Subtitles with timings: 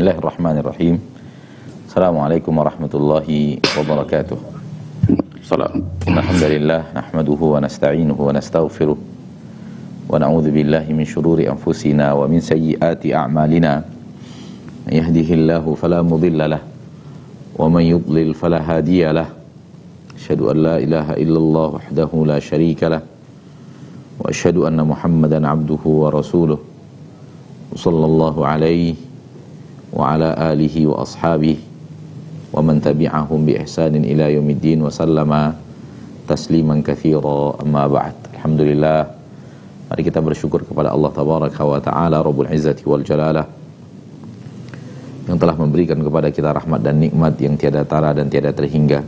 [0.00, 0.96] Bismillahirrahmanirrahim.
[1.84, 4.40] Assalamualaikum warahmatullahi wabarakatuh.
[5.44, 5.84] Salam.
[6.08, 13.12] Alhamdulillah nahmaduhu wa nasta'inuhu wa nastaghfiruh wa na'udzu billahi min shururi anfusina wa min sayyiati
[13.12, 13.84] a'malina.
[14.88, 16.64] Yahdihillahu fala mudilla lah
[17.60, 19.28] wa man yudlil fala hadiya lah.
[20.16, 23.04] Asyhadu an la ilaha illallah wahdahu la syarika lah
[24.16, 26.56] wa asyhadu anna Muhammadan 'abduhu wa rasuluh.
[27.76, 29.09] Sallallahu alaihi
[29.90, 31.62] wa ala alihi wa ashabihi
[32.50, 35.54] wa man tabi'ahum bi ihsanin ila yaumiddin wa sallama
[36.26, 38.14] tasliman katsira amma ba'd.
[38.38, 39.06] Alhamdulillah.
[39.90, 43.46] Mari kita bersyukur kepada Allah tabaraka wa taala rabbul izzati wal jalalah
[45.26, 49.02] yang telah memberikan kepada kita rahmat dan nikmat yang tiada tara dan tiada terhingga.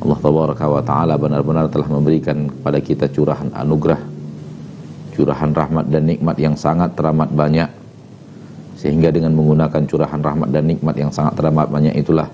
[0.00, 4.20] Allah tabaraka wa taala benar-benar telah memberikan kepada kita curahan anugerah
[5.20, 7.68] curahan rahmat dan nikmat yang sangat teramat banyak
[8.80, 12.32] sehingga dengan menggunakan curahan rahmat dan nikmat yang sangat teramat banyak itulah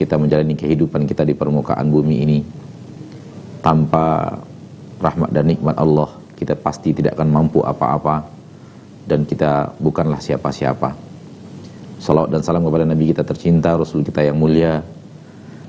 [0.00, 2.38] kita menjalani kehidupan kita di permukaan bumi ini.
[3.60, 4.32] Tanpa
[4.96, 6.08] rahmat dan nikmat Allah,
[6.40, 8.24] kita pasti tidak akan mampu apa-apa
[9.04, 10.94] dan kita bukanlah siapa-siapa.
[11.98, 14.80] Salawat dan salam kepada Nabi kita tercinta, Rasul kita yang mulia,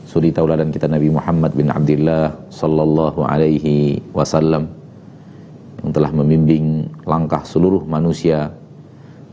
[0.06, 4.70] suri tauladan kita Nabi Muhammad bin Abdullah sallallahu alaihi wasallam
[5.82, 8.54] yang telah membimbing langkah seluruh manusia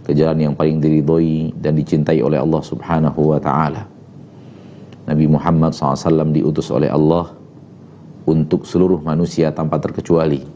[0.07, 3.91] ke jalan yang paling diridhoi dan dicintai oleh Allah Subhanahu wa taala.
[5.03, 7.35] Nabi Muhammad SAW diutus oleh Allah
[8.23, 10.47] untuk seluruh manusia tanpa terkecuali.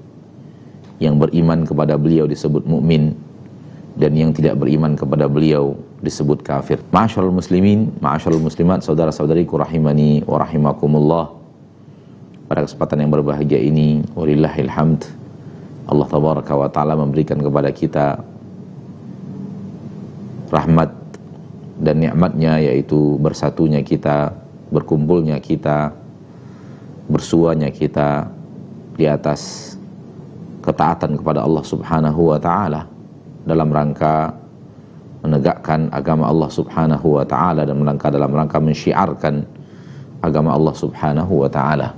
[1.02, 3.18] Yang beriman kepada beliau disebut mukmin
[3.98, 6.78] dan yang tidak beriman kepada beliau disebut kafir.
[6.94, 11.26] Ma'asyiral muslimin, ma'asyiral muslimat, saudara-saudariku rahimani wa rahimakumullah.
[12.46, 15.06] Pada kesempatan yang berbahagia ini, walillahil hamd.
[15.90, 18.20] Allah tabaraka wa taala memberikan kepada kita
[20.50, 20.90] rahmat
[21.80, 24.34] dan nikmatnya yaitu bersatunya kita,
[24.69, 25.94] berkumpulnya kita,
[27.08, 28.28] bersuanya kita
[28.98, 29.72] di atas
[30.60, 32.84] ketaatan kepada Allah Subhanahu wa taala
[33.48, 34.36] dalam rangka
[35.25, 39.46] menegakkan agama Allah Subhanahu wa taala dan melangkah dalam rangka mensyiarkan
[40.20, 41.96] agama Allah Subhanahu wa taala.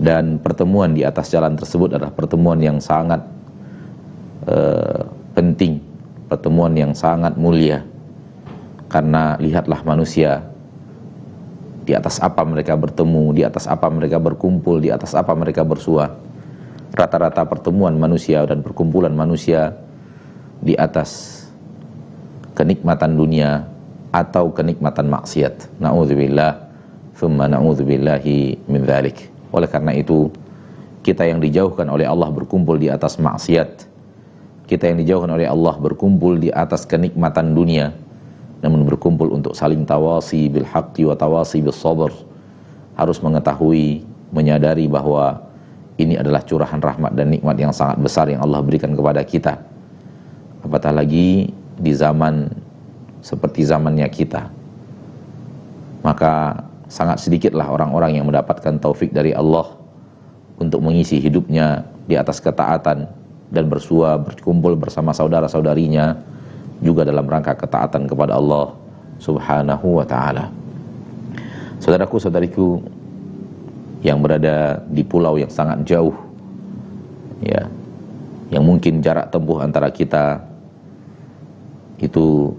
[0.00, 3.20] Dan pertemuan di atas jalan tersebut adalah pertemuan yang sangat
[4.48, 5.04] uh,
[5.36, 5.89] penting
[6.30, 7.82] pertemuan yang sangat mulia
[8.86, 10.46] karena lihatlah manusia
[11.82, 16.14] di atas apa mereka bertemu, di atas apa mereka berkumpul, di atas apa mereka bersua.
[16.94, 19.74] Rata-rata pertemuan manusia dan perkumpulan manusia
[20.62, 21.42] di atas
[22.54, 23.66] kenikmatan dunia
[24.14, 25.82] atau kenikmatan maksiat.
[25.82, 26.62] Nauzubillah,
[27.18, 29.26] thumma na'udzubillahi min dzalik.
[29.50, 30.30] Oleh karena itu,
[31.02, 33.89] kita yang dijauhkan oleh Allah berkumpul di atas maksiat,
[34.70, 37.90] kita yang dijauhkan oleh Allah berkumpul di atas kenikmatan dunia
[38.62, 42.14] namun berkumpul untuk saling tawasi bil haqqi wa tawasi bil sabr
[42.94, 45.42] harus mengetahui menyadari bahwa
[45.98, 49.60] ini adalah curahan rahmat dan nikmat yang sangat besar yang Allah berikan kepada kita.
[50.64, 52.48] Apatah lagi di zaman
[53.20, 54.48] seperti zamannya kita
[56.00, 59.68] maka sangat sedikitlah orang-orang yang mendapatkan taufik dari Allah
[60.60, 63.08] untuk mengisi hidupnya di atas ketaatan
[63.50, 66.16] dan bersua berkumpul bersama saudara-saudarinya
[66.80, 68.72] juga dalam rangka ketaatan kepada Allah
[69.20, 70.48] Subhanahu wa taala.
[71.82, 72.80] Saudaraku saudariku
[74.00, 76.16] yang berada di pulau yang sangat jauh
[77.44, 77.68] ya
[78.48, 80.40] yang mungkin jarak tempuh antara kita
[82.00, 82.52] itu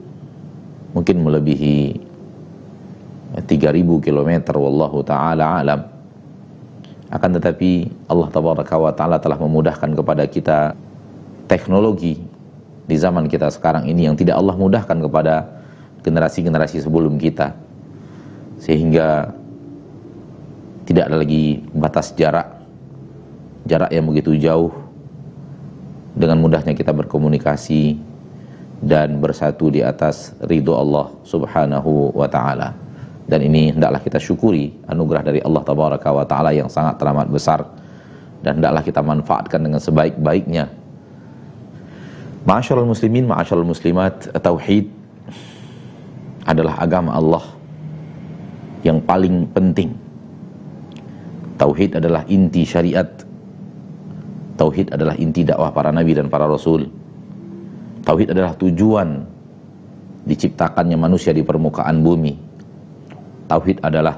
[0.93, 1.97] mungkin melebihi
[3.41, 5.90] 3000 km wallahu taala alam
[7.11, 10.79] akan tetapi Allah tabaraka wa taala telah memudahkan kepada kita
[11.51, 12.15] teknologi
[12.87, 15.43] di zaman kita sekarang ini yang tidak Allah mudahkan kepada
[16.07, 17.51] generasi-generasi sebelum kita.
[18.63, 19.35] Sehingga
[20.87, 22.47] tidak ada lagi batas jarak
[23.69, 24.73] jarak yang begitu jauh
[26.17, 27.95] dengan mudahnya kita berkomunikasi
[28.81, 32.80] dan bersatu di atas ridho Allah Subhanahu wa taala
[33.31, 37.63] dan ini hendaklah kita syukuri anugerah dari Allah tabaraka wa taala yang sangat teramat besar
[38.43, 40.67] dan hendaklah kita manfaatkan dengan sebaik-baiknya.
[42.43, 44.91] Ma'asyiral muslimin, ma'asyiral muslimat, tauhid
[46.43, 47.45] adalah agama Allah
[48.83, 49.95] yang paling penting.
[51.55, 53.07] Tauhid adalah inti syariat.
[54.59, 56.83] Tauhid adalah inti dakwah para nabi dan para rasul.
[58.03, 59.23] Tauhid adalah tujuan
[60.27, 62.50] diciptakannya manusia di permukaan bumi
[63.51, 64.15] Tauhid adalah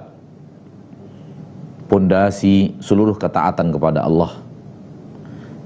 [1.90, 4.30] pondasi seluruh ketaatan kepada Allah.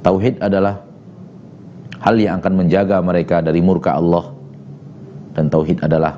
[0.07, 0.79] Tauhid adalah
[1.99, 4.31] hal yang akan menjaga mereka dari murka Allah
[5.35, 6.15] dan tauhid adalah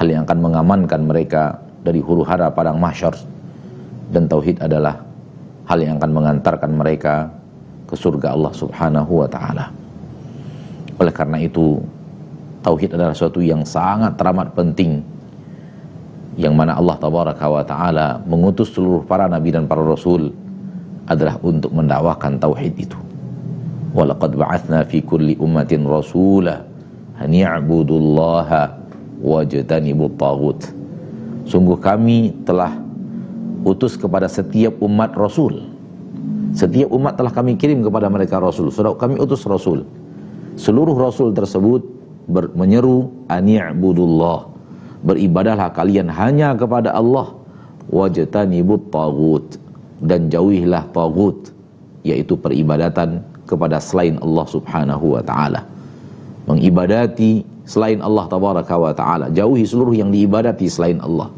[0.00, 3.12] hal yang akan mengamankan mereka dari huru hara padang mahsyar
[4.16, 4.96] dan tauhid adalah
[5.68, 7.28] hal yang akan mengantarkan mereka
[7.84, 9.68] ke surga Allah Subhanahu wa taala.
[10.96, 11.84] Oleh karena itu,
[12.64, 15.04] tauhid adalah suatu yang sangat teramat penting
[16.36, 20.32] yang mana Allah tabaraka wa taala mengutus seluruh para nabi dan para rasul
[21.08, 22.98] adalah untuk mendakwakan tauhid itu.
[23.96, 26.60] Walaqad ba'atsna fi kulli ummatin rasula
[27.16, 28.76] an ya'budullaha
[29.24, 30.60] wajtanibut taghut.
[31.48, 32.74] Sungguh kami telah
[33.64, 35.72] utus kepada setiap umat rasul.
[36.52, 38.68] Setiap umat telah kami kirim kepada mereka rasul.
[38.68, 39.88] Sudah kami utus rasul.
[40.56, 41.84] Seluruh rasul tersebut
[42.56, 44.55] menyeru ani'budullah.
[45.06, 47.30] Beribadahlah kalian hanya kepada Allah
[47.86, 49.46] wajtanibut tagut
[50.02, 51.54] dan jauhilah tagut
[52.02, 55.62] yaitu peribadatan kepada selain Allah Subhanahu wa taala.
[56.50, 61.30] Mengibadati selain Allah tabaraka wa taala, jauhi seluruh yang diibadati selain Allah.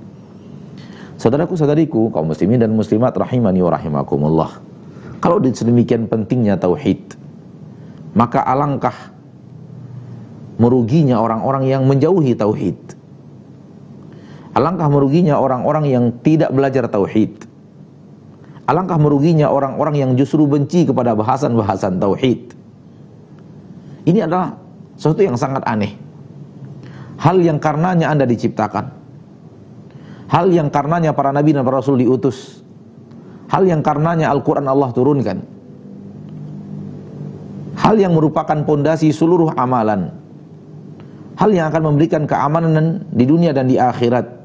[1.20, 4.50] Saudaraku saudariku kaum muslimin dan muslimat rahimani wa rahimakumullah.
[5.18, 7.18] Kalau sedemikian pentingnya tauhid,
[8.14, 8.94] maka alangkah
[10.62, 12.97] meruginya orang-orang yang menjauhi tauhid.
[14.56, 17.44] Alangkah meruginya orang-orang yang tidak belajar tauhid.
[18.68, 22.52] Alangkah meruginya orang-orang yang justru benci kepada bahasan-bahasan tauhid.
[24.08, 24.56] Ini adalah
[24.96, 25.96] sesuatu yang sangat aneh.
[27.18, 28.94] Hal yang karenanya Anda diciptakan.
[30.28, 32.60] Hal yang karenanya para nabi dan para rasul diutus.
[33.48, 35.40] Hal yang karenanya Al-Quran Allah turunkan.
[37.80, 40.12] Hal yang merupakan pondasi seluruh amalan.
[41.40, 44.38] Hal yang akan memberikan keamanan di dunia dan di akhirat.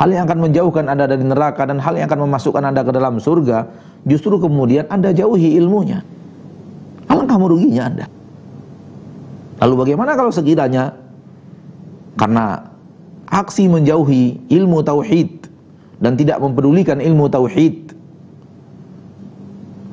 [0.00, 3.20] Hal yang akan menjauhkan Anda dari neraka dan hal yang akan memasukkan Anda ke dalam
[3.20, 3.68] surga.
[4.08, 6.00] Justru kemudian Anda jauhi ilmunya.
[7.04, 8.06] Alangkah meruginya Anda.
[9.60, 10.96] Lalu bagaimana kalau sekiranya
[12.16, 12.64] karena
[13.28, 15.44] aksi menjauhi ilmu tauhid
[16.00, 17.92] dan tidak mempedulikan ilmu tauhid.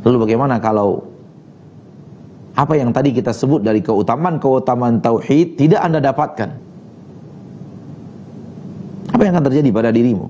[0.07, 1.03] Lalu bagaimana kalau
[2.55, 6.66] apa yang tadi kita sebut dari keutamaan-keutamaan tauhid tidak Anda dapatkan?
[9.13, 10.27] Apa yang akan terjadi pada dirimu?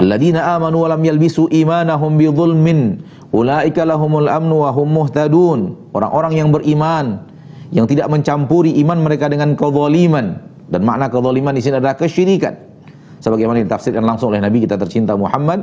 [0.00, 5.76] Alladzina amanu wa lam yalbisu imanahum bidzulmin ulaika lahumul amnu wa hum muhtadun.
[5.92, 7.30] Orang-orang yang beriman
[7.70, 10.38] yang tidak mencampuri iman mereka dengan kezaliman
[10.70, 12.54] dan makna kezaliman di sini adalah kesyirikan
[13.22, 15.62] sebagaimana ditafsirkan langsung oleh Nabi kita tercinta Muhammad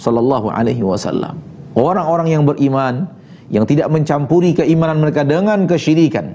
[0.00, 1.36] sallallahu alaihi wasallam
[1.76, 3.08] orang-orang yang beriman
[3.52, 6.32] yang tidak mencampuri keimanan mereka dengan kesyirikan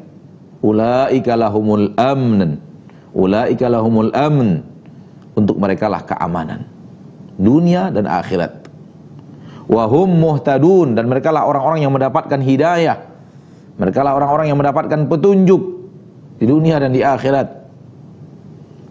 [0.62, 2.62] ulaika lahumul amn
[3.14, 4.66] ulaika lahumul amn.
[5.38, 6.68] Untuk mereka lah keamanan.
[7.40, 8.68] Dunia dan akhirat.
[9.72, 10.98] Wahum muhtadun.
[10.98, 12.98] Dan mereka lah orang-orang yang mendapatkan hidayah.
[13.80, 15.62] Mereka lah orang-orang yang mendapatkan petunjuk.
[16.40, 17.48] Di dunia dan di akhirat.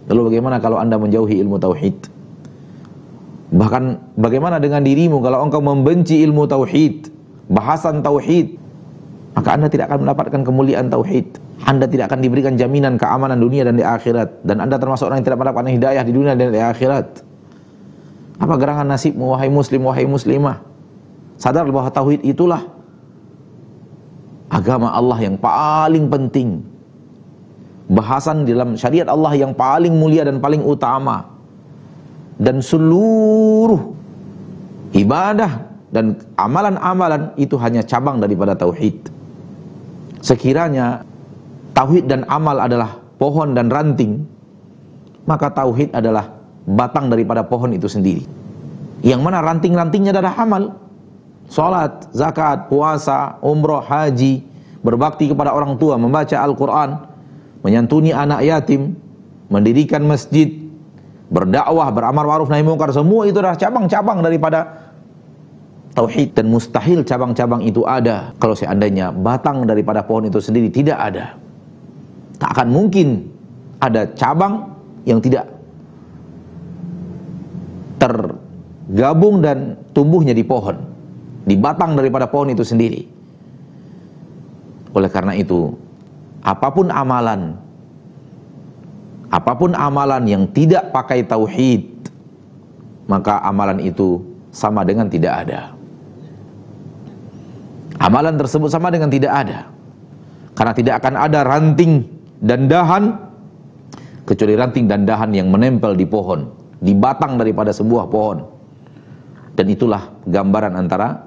[0.08, 2.08] Lalu bagaimana kalau anda menjauhi ilmu tauhid?
[3.48, 7.08] Bahkan bagaimana dengan dirimu kalau engkau membenci ilmu tauhid,
[7.48, 8.56] bahasan tauhid,
[9.38, 11.38] maka anda tidak akan mendapatkan kemuliaan tauhid.
[11.62, 15.30] Anda tidak akan diberikan jaminan keamanan dunia dan di akhirat dan anda termasuk orang yang
[15.30, 17.22] tidak mendapatkan hidayah di dunia dan di akhirat.
[18.42, 20.58] Apa gerangan nasibmu wahai muslim wahai muslimah?
[21.38, 22.66] Sadar bahwa tauhid itulah
[24.50, 26.58] agama Allah yang paling penting.
[27.94, 31.30] Bahasan dalam syariat Allah yang paling mulia dan paling utama.
[32.42, 33.94] Dan seluruh
[34.98, 35.62] ibadah
[35.94, 39.17] dan amalan-amalan itu hanya cabang daripada tauhid.
[40.20, 41.06] Sekiranya
[41.74, 44.26] tauhid dan amal adalah pohon dan ranting,
[45.26, 46.30] maka tauhid adalah
[46.66, 48.24] batang daripada pohon itu sendiri.
[49.02, 50.62] Yang mana ranting-rantingnya adalah amal.
[51.48, 54.44] Salat, zakat, puasa, umroh, haji,
[54.84, 57.08] berbakti kepada orang tua, membaca Al-Quran,
[57.64, 58.92] menyantuni anak yatim,
[59.48, 60.52] mendirikan masjid,
[61.32, 64.87] berdakwah, beramar ma'ruf nahi mungkar, semua itu adalah cabang-cabang daripada
[65.98, 71.34] tauhid dan mustahil cabang-cabang itu ada kalau seandainya batang daripada pohon itu sendiri tidak ada.
[72.38, 73.26] Tak akan mungkin
[73.82, 75.50] ada cabang yang tidak
[77.98, 80.78] tergabung dan tumbuhnya di pohon
[81.42, 83.02] di batang daripada pohon itu sendiri.
[84.94, 85.74] Oleh karena itu,
[86.46, 87.58] apa pun amalan,
[89.34, 92.06] apa pun amalan yang tidak pakai tauhid,
[93.10, 94.22] maka amalan itu
[94.54, 95.77] sama dengan tidak ada.
[97.98, 99.66] Amalan tersebut sama dengan tidak ada.
[100.54, 102.06] Karena tidak akan ada ranting
[102.38, 103.14] dan dahan
[104.22, 108.44] kecuali ranting dan dahan yang menempel di pohon, di batang daripada sebuah pohon.
[109.58, 111.18] Dan itulah gambaran antara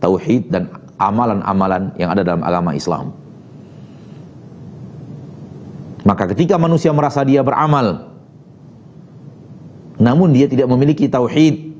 [0.00, 3.12] tauhid dan amalan-amalan yang ada dalam agama Islam.
[6.04, 8.12] Maka ketika manusia merasa dia beramal,
[9.96, 11.73] namun dia tidak memiliki tauhid,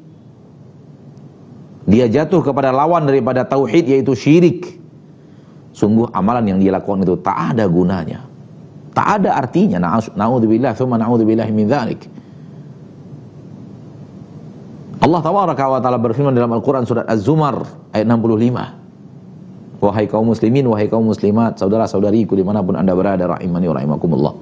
[1.85, 4.81] dia jatuh kepada lawan daripada tauhid yaitu syirik.
[5.75, 8.25] Sungguh amalan yang dia lakukan itu tak ada gunanya.
[8.95, 9.83] Tak ada artinya.
[10.15, 12.07] Na'udzubillah, thumma na'udzubillah min dhalik.
[15.03, 19.83] Allah tabaraka wa ta'ala berfirman dalam Al-Quran surat Az-Zumar ayat 65.
[19.85, 24.33] Wahai kaum muslimin, wahai kaum muslimat, saudara-saudariku di mana pun anda berada, rahimani wa rahimakumullah.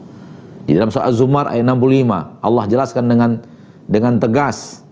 [0.69, 3.43] Di dalam surat Az-Zumar ayat 65, Allah jelaskan dengan
[3.91, 4.87] dengan tegas.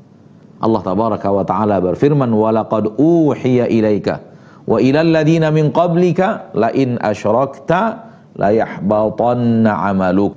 [0.60, 4.20] Allah tabaraka wa taala berfirman walaqad uhiya ilaika
[4.68, 10.36] wa ilal ladina min qablika la in asyrakta la yahbatanna amaluk.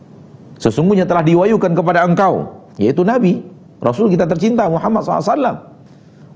[0.57, 3.43] Sesungguhnya telah diwayukan kepada engkau yaitu nabi
[3.83, 5.59] rasul kita tercinta Muhammad SAW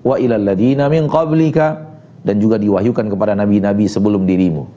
[0.03, 1.87] wa ilal ladina min qablika
[2.27, 4.67] dan juga diwahyukan kepada nabi-nabi sebelum dirimu.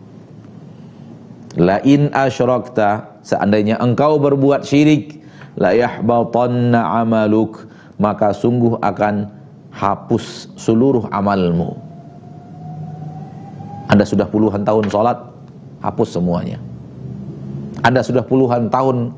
[1.59, 5.19] Lain asyrakta seandainya engkau berbuat syirik
[5.59, 7.67] la yahbatanna amaluk
[8.00, 9.28] maka sungguh akan
[9.69, 11.76] hapus seluruh amalmu.
[13.92, 15.21] Anda sudah puluhan tahun sholat,
[15.85, 16.57] hapus semuanya.
[17.85, 19.12] Anda sudah puluhan tahun,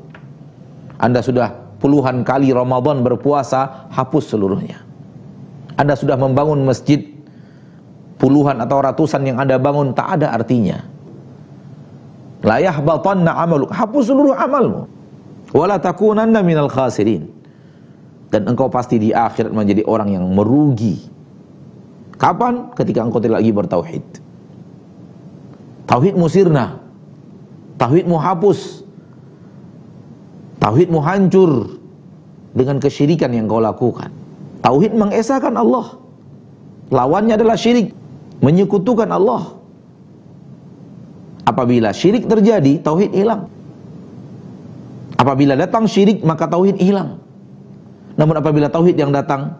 [0.99, 4.83] Anda sudah puluhan kali Ramadan berpuasa, hapus seluruhnya.
[5.79, 7.01] Anda sudah membangun masjid
[8.21, 10.83] puluhan atau ratusan yang Anda bangun tak ada artinya.
[12.43, 14.85] Layah batanna amaluk, hapus seluruh amalmu.
[15.55, 17.32] Wala takunanna minal khasirin.
[18.33, 20.97] Dan engkau pasti di akhirat menjadi orang yang merugi.
[22.17, 22.73] Kapan?
[22.73, 24.05] Ketika engkau tidak lagi bertauhid.
[25.85, 26.81] Tauhidmu sirna.
[27.77, 28.81] Tauhidmu hapus.
[30.57, 31.77] Tauhidmu hancur
[32.57, 34.09] dengan kesyirikan yang kau lakukan.
[34.65, 36.01] Tauhid mengesahkan Allah.
[36.89, 37.91] Lawannya adalah syirik,
[38.41, 39.59] menyekutukan Allah.
[41.43, 43.51] Apabila syirik terjadi, tauhid hilang.
[45.19, 47.19] Apabila datang syirik, maka tauhid hilang.
[48.13, 49.57] Namun apabila tauhid yang datang,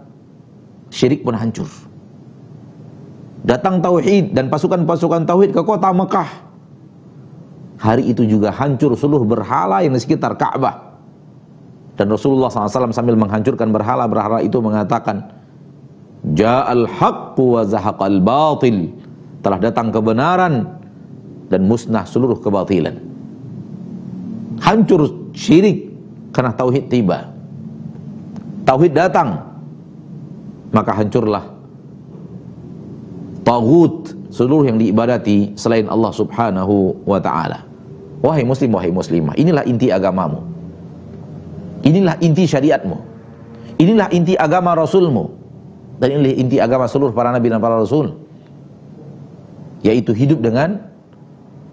[0.93, 1.65] syirik pun hancur.
[3.43, 6.29] Datang tauhid dan pasukan-pasukan tauhid ke kota Mekah.
[7.81, 10.95] Hari itu juga hancur seluruh berhala yang di sekitar Ka'bah.
[12.00, 15.27] Dan Rasulullah SAW sambil menghancurkan berhala-berhala itu mengatakan,
[16.31, 18.95] Ja'al haqqu wa zahaqal batil.
[19.43, 20.63] Telah datang kebenaran
[21.51, 22.95] dan musnah seluruh kebatilan.
[24.63, 25.91] Hancur syirik
[26.31, 27.32] karena tauhid tiba.
[28.63, 29.43] Tauhid datang,
[30.72, 31.43] maka hancurlah
[33.43, 37.67] tagut seluruh yang diibadati selain Allah Subhanahu wa taala.
[38.24, 40.39] Wahai muslim, wahai muslimah, inilah inti agamamu.
[41.84, 42.96] Inilah inti syariatmu.
[43.75, 45.27] Inilah inti agama Rasulmu.
[46.00, 48.15] Dan inilah inti agama seluruh para nabi dan para rasul.
[49.84, 50.79] Yaitu hidup dengan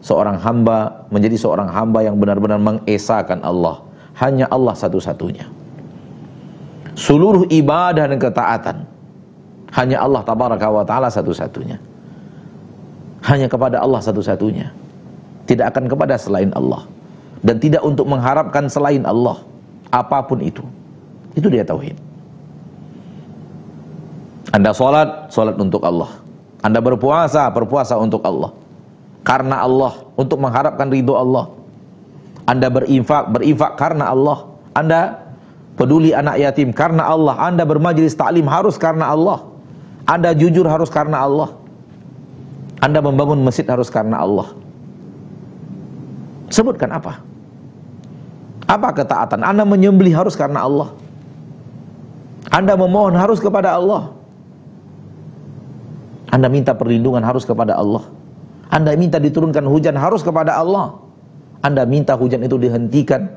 [0.03, 3.87] seorang hamba, menjadi seorang hamba yang benar-benar mengesahkan Allah.
[4.19, 5.60] Hanya Allah satu-satunya.
[6.99, 8.77] Seluruh ibadah dan ketaatan
[9.71, 11.79] hanya Allah tabaraka wa taala satu-satunya.
[13.23, 14.73] Hanya kepada Allah satu-satunya.
[15.47, 16.87] Tidak akan kepada selain Allah.
[17.41, 19.39] Dan tidak untuk mengharapkan selain Allah
[19.95, 20.63] apa pun itu.
[21.39, 21.95] Itu dia tauhid.
[24.51, 26.11] Anda sholat, sholat untuk Allah.
[26.61, 28.51] Anda berpuasa, berpuasa untuk Allah.
[29.23, 31.47] Karena Allah, untuk mengharapkan ridho Allah.
[32.51, 34.51] Anda berinfak, berinfak karena Allah.
[34.75, 35.30] Anda
[35.79, 37.37] peduli anak yatim karena Allah.
[37.39, 39.45] Anda bermajlis taklim harus karena Allah.
[40.09, 41.55] Anda jujur harus karena Allah.
[42.81, 44.51] Anda membangun masjid harus karena Allah.
[46.51, 47.23] Sebutkan apa?
[48.67, 49.45] Apa ketaatan?
[49.45, 50.91] Anda menyembelih harus karena Allah.
[52.51, 54.11] Anda memohon harus kepada Allah.
[56.31, 58.07] Anda minta perlindungan harus kepada Allah.
[58.71, 60.99] Anda minta diturunkan hujan harus kepada Allah.
[61.61, 63.29] Anda minta hujan itu dihentikan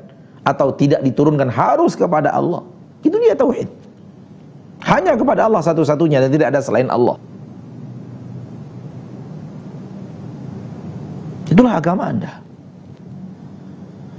[0.44, 2.62] atau tidak diturunkan harus kepada Allah.
[3.00, 3.66] Itu dia tauhid.
[4.84, 7.16] Hanya kepada Allah satu-satunya dan tidak ada selain Allah.
[11.48, 12.44] Itulah agama Anda.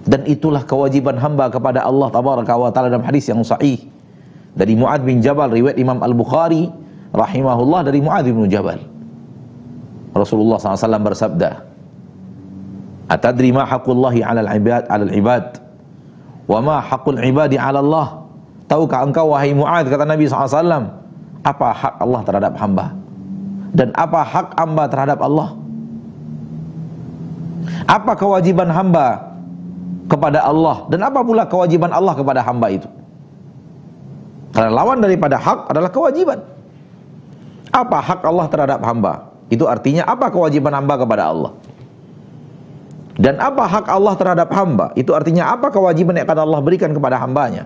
[0.05, 3.81] Dan itulah kewajiban hamba kepada Allah tabaraka wa taala dalam hadis yang sahih
[4.53, 6.69] dari Muad bin Jabal riwayat Imam Al-Bukhari
[7.09, 8.81] rahimahullah dari Muad bin Jabal.
[10.15, 11.59] Rasulullah SAW bersabda,
[13.09, 15.64] "Atadri ma haqqullahi 'alal ibad 'alal ibad
[16.45, 18.25] wa ma haqqul ibadi 'ala Allah?"
[18.65, 20.89] Tahukah engkau wahai Muad kata Nabi SAW,
[21.45, 22.97] apa hak Allah terhadap hamba?
[23.77, 25.53] Dan apa hak hamba terhadap Allah?
[27.85, 29.35] Apa kewajiban hamba
[30.05, 32.89] kepada Allah dan apa pula kewajiban Allah kepada hamba itu
[34.53, 36.39] karena lawan daripada hak adalah kewajiban
[37.73, 41.51] apa hak Allah terhadap hamba itu artinya apa kewajiban hamba kepada Allah
[43.15, 44.91] Dan apa hak Allah terhadap hamba?
[44.99, 47.63] Itu artinya apa kewajiban yang akan Allah berikan kepada hambanya?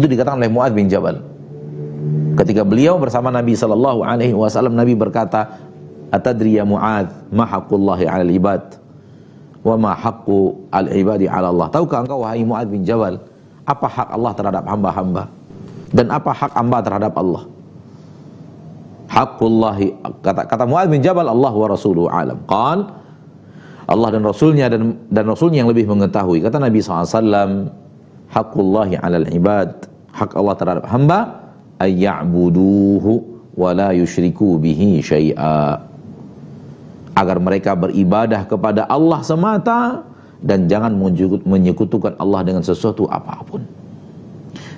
[0.00, 1.20] Itu dikatakan oleh Muadz bin Jabal.
[2.40, 5.60] Ketika beliau bersama Nabi sallallahu alaihi wasallam Nabi berkata,
[6.08, 8.80] "Atadri ya Muadz, ma haqqullahi 'alal ibad
[9.60, 13.20] wa ma haqqu al-ibadi 'ala Allah?" Tahukah engkau wahai Muadz bin Jabal,
[13.68, 15.28] apa hak Allah terhadap hamba-hamba
[15.92, 17.44] dan apa hak hamba terhadap Allah?
[19.10, 19.90] Hakkullahi
[20.22, 22.38] kata kata Muadz bin Jabal Allah wa rasuluhu alam.
[22.46, 22.86] Qal
[23.90, 26.38] Allah dan Rasulnya dan dan Rasulnya yang lebih mengetahui.
[26.46, 27.66] Kata Nabi SAW,
[28.30, 29.90] Hakkullahi alal ibad.
[30.14, 31.50] Hak Allah terhadap hamba,
[31.82, 33.12] ayya'buduhu
[33.58, 35.82] wa la yushriku bihi syai'a.
[37.18, 40.06] Agar mereka beribadah kepada Allah semata
[40.38, 40.94] dan jangan
[41.42, 43.66] menyekutukan Allah dengan sesuatu apa pun.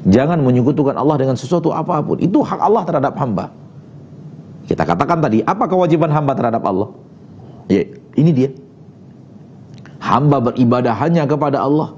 [0.09, 2.17] Jangan menyekutukan Allah dengan sesuatu apa pun.
[2.17, 3.53] Itu hak Allah terhadap hamba.
[4.67, 6.89] Kita katakan tadi, apa kewajiban hamba terhadap Allah?
[7.67, 7.83] Ya,
[8.15, 8.51] ini dia.
[10.03, 11.95] Hamba beribadah hanya kepada Allah.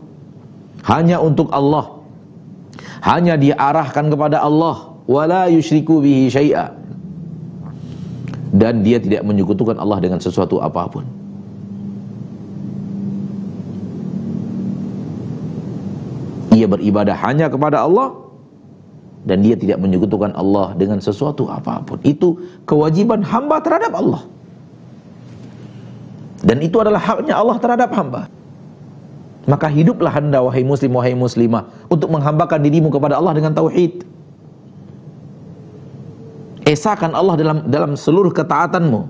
[0.85, 2.01] Hanya untuk Allah.
[3.05, 4.97] Hanya diarahkan kepada Allah.
[5.05, 6.73] Wala yushriku bihi syai'a.
[8.55, 11.05] Dan dia tidak menyekutukan Allah dengan sesuatu apa pun.
[16.55, 18.24] Ia beribadah hanya kepada Allah
[19.25, 21.97] dan dia tidak menyekutukan Allah dengan sesuatu apa pun.
[22.05, 22.37] Itu
[22.69, 24.23] kewajiban hamba terhadap Allah.
[26.45, 28.29] Dan itu adalah haknya Allah terhadap hamba.
[29.49, 34.05] Maka hiduplah anda wahai muslim wahai muslimah untuk menghambakan dirimu kepada Allah dengan tauhid.
[36.65, 39.05] Esakan Allah dalam dalam seluruh ketaatanmu.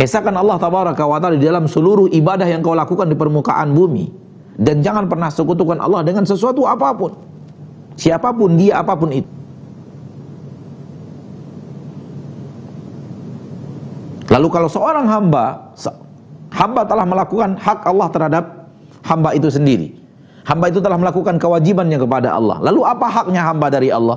[0.00, 4.08] Esakan Allah tabaraka wa taala di dalam seluruh ibadah yang kau lakukan di permukaan bumi
[4.56, 7.12] dan jangan pernah sekutukan Allah dengan sesuatu apa pun.
[7.98, 9.26] Siapa pun dia, apa pun itu.
[14.30, 15.74] Lalu kalau seorang hamba,
[16.54, 18.44] hamba telah melakukan hak Allah terhadap
[19.02, 19.98] hamba itu sendiri.
[20.46, 22.62] Hamba itu telah melakukan kewajibannya kepada Allah.
[22.62, 24.16] Lalu apa haknya hamba dari Allah?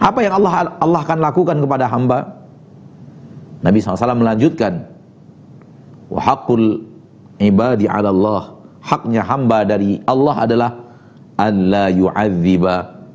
[0.00, 2.18] Apa yang Allah Allah akan lakukan kepada hamba?
[3.60, 4.86] Nabi SAW melanjutkan,
[6.08, 6.80] wa haqqul
[7.42, 8.54] ibadi Allah.
[8.86, 10.70] Haknya hamba dari Allah adalah
[11.36, 12.74] an la yu'adziba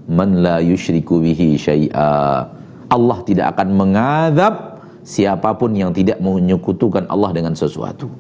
[0.10, 2.46] man la yusyriku bihi syai'a.
[2.92, 4.54] Allah tidak akan mengadab
[5.02, 8.12] siapa pun yang tidak menyekutukan Allah dengan sesuatu.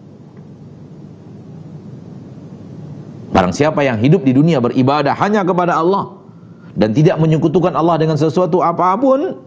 [3.31, 6.19] Barang siapa yang hidup di dunia beribadah hanya kepada Allah
[6.75, 9.39] dan tidak menyekutukan Allah dengan sesuatu apa pun,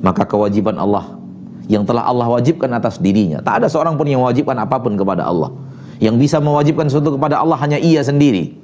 [0.00, 1.20] maka kewajiban Allah
[1.68, 3.44] yang telah Allah wajibkan atas dirinya.
[3.44, 5.52] Tak ada seorang pun yang mewajibkan apa pun kepada Allah.
[6.00, 8.56] Yang bisa mewajibkan sesuatu kepada Allah hanya ia sendiri.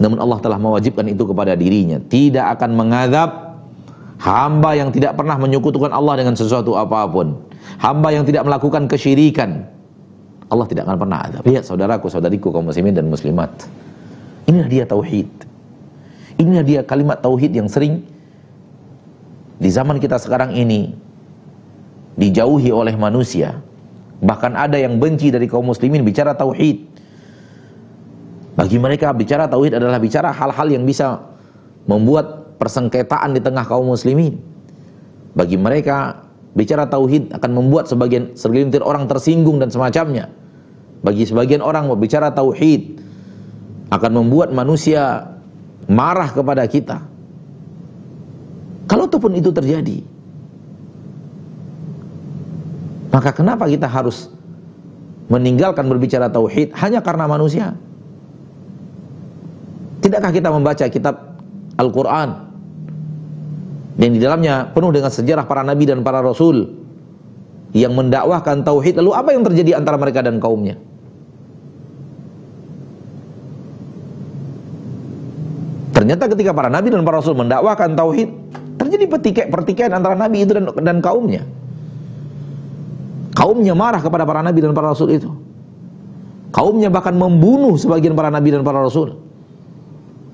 [0.00, 2.00] Namun Allah telah mewajibkan itu kepada dirinya.
[2.00, 3.30] Tidak akan mengazab
[4.16, 7.36] hamba yang tidak pernah menyekutukan Allah dengan sesuatu apa pun.
[7.76, 9.68] Hamba yang tidak melakukan kesyirikan.
[10.50, 11.42] Allah tidak akan pernah azab.
[11.44, 13.52] Lihat saudaraku, saudariku kaum muslimin dan muslimat.
[14.48, 15.28] Inilah dia tauhid.
[16.40, 18.02] Inilah dia kalimat tauhid yang sering
[19.60, 20.96] di zaman kita sekarang ini
[22.16, 23.60] dijauhi oleh manusia.
[24.20, 26.89] Bahkan ada yang benci dari kaum muslimin bicara tauhid.
[28.60, 31.16] Bagi mereka bicara tauhid adalah bicara hal-hal yang bisa
[31.88, 34.36] membuat persengketaan di tengah kaum muslimin.
[35.32, 40.28] Bagi mereka bicara tauhid akan membuat sebagian segelintir orang tersinggung dan semacamnya.
[41.00, 43.00] Bagi sebagian orang bicara tauhid
[43.88, 45.32] akan membuat manusia
[45.88, 47.00] marah kepada kita.
[48.84, 50.04] Kalau pun itu terjadi,
[53.08, 54.28] maka kenapa kita harus
[55.32, 57.72] meninggalkan berbicara tauhid hanya karena manusia?
[60.00, 61.36] Tidakkah kita membaca kitab
[61.76, 62.28] Al-Quran?
[64.00, 66.72] Yang di dalamnya penuh dengan sejarah para nabi dan para rasul
[67.76, 68.96] yang mendakwahkan tauhid.
[68.96, 70.80] Lalu apa yang terjadi antara mereka dan kaumnya?
[75.92, 78.32] Ternyata ketika para nabi dan para rasul mendakwahkan tauhid
[78.80, 79.04] terjadi
[79.52, 81.44] pertikaian antara nabi itu dan, dan kaumnya.
[83.36, 85.28] Kaumnya marah kepada para nabi dan para rasul itu.
[86.56, 89.29] Kaumnya bahkan membunuh sebagian para nabi dan para rasul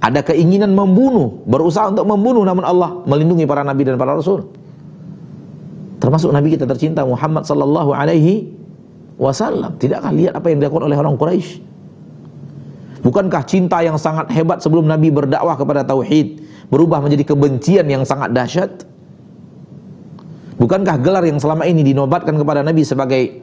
[0.07, 4.47] ada keinginan membunuh, berusaha untuk membunuh namun Allah melindungi para nabi dan para rasul.
[5.99, 8.47] Termasuk nabi kita tercinta Muhammad sallallahu alaihi
[9.19, 9.75] wasallam.
[9.83, 11.59] Tidakkah lihat apa yang dilakukan oleh orang Quraisy?
[13.03, 16.39] Bukankah cinta yang sangat hebat sebelum nabi berdakwah kepada tauhid
[16.71, 18.87] berubah menjadi kebencian yang sangat dahsyat?
[20.63, 23.43] Bukankah gelar yang selama ini dinobatkan kepada nabi sebagai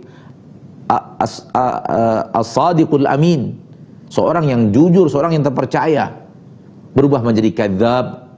[2.32, 3.60] as-sadiqul amin,
[4.08, 6.23] seorang yang jujur, seorang yang terpercaya,
[6.94, 8.30] berubah menjadi kadzab,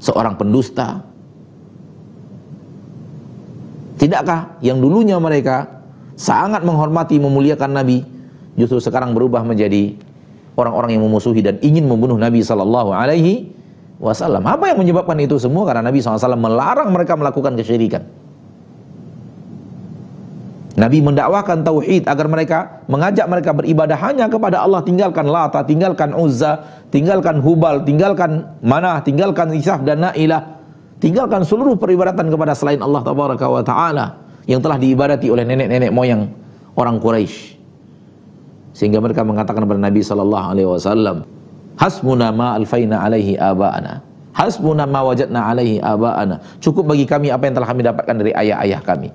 [0.00, 1.00] seorang pendusta.
[3.96, 5.80] Tidakkah yang dulunya mereka
[6.18, 8.04] sangat menghormati, memuliakan Nabi,
[8.58, 9.96] justru sekarang berubah menjadi
[10.58, 13.54] orang-orang yang memusuhi dan ingin membunuh Nabi Sallallahu Alaihi
[14.02, 14.44] Wasallam.
[14.44, 15.64] Apa yang menyebabkan itu semua?
[15.64, 18.04] Karena Nabi SAW melarang mereka melakukan kesyirikan.
[20.74, 26.66] Nabi mendakwakan tauhid agar mereka mengajak mereka beribadah hanya kepada Allah, tinggalkan Lata, tinggalkan Uzza,
[26.90, 30.58] tinggalkan Hubal, tinggalkan Manah, tinggalkan Isaf dan Nailah.
[30.98, 34.18] Tinggalkan seluruh peribadatan kepada selain Allah tabaraka wa taala
[34.50, 36.26] yang telah diibadati oleh nenek-nenek moyang
[36.74, 37.54] orang Quraisy.
[38.74, 41.22] Sehingga mereka mengatakan kepada Nabi sallallahu alaihi wasallam,
[41.78, 44.02] "Hasbuna ma alfaina alaihi aba'ana."
[44.34, 46.58] Hasbuna ma wajadna alaihi aba'ana.
[46.58, 49.14] Cukup bagi kami apa yang telah kami dapatkan dari ayah-ayah kami.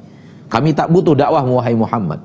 [0.49, 2.19] Kami tak butuh dakwah wahai Muhammad.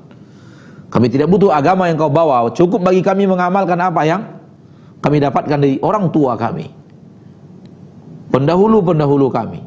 [0.89, 2.49] Kami tidak butuh agama yang kau bawa.
[2.51, 4.21] Cukup bagi kami mengamalkan apa yang
[4.99, 6.65] kami dapatkan dari orang tua kami.
[8.33, 9.61] Pendahulu-pendahulu kami.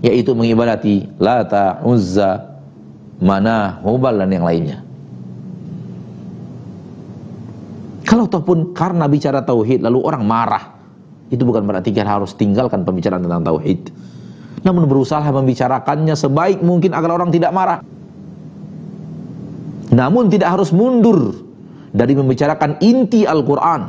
[0.00, 2.56] Yaitu mengibadati Lata, Uzza,
[3.20, 4.78] Mana, Hubal dan yang lainnya.
[8.08, 10.64] Kalau ataupun karena bicara tauhid lalu orang marah,
[11.28, 13.92] itu bukan berarti kita harus tinggalkan pembicaraan tentang tauhid.
[14.62, 17.80] Namun berusaha membicarakannya sebaik mungkin agar orang tidak marah.
[19.88, 21.32] Namun tidak harus mundur
[21.94, 23.82] dari membicarakan inti Al-Quran.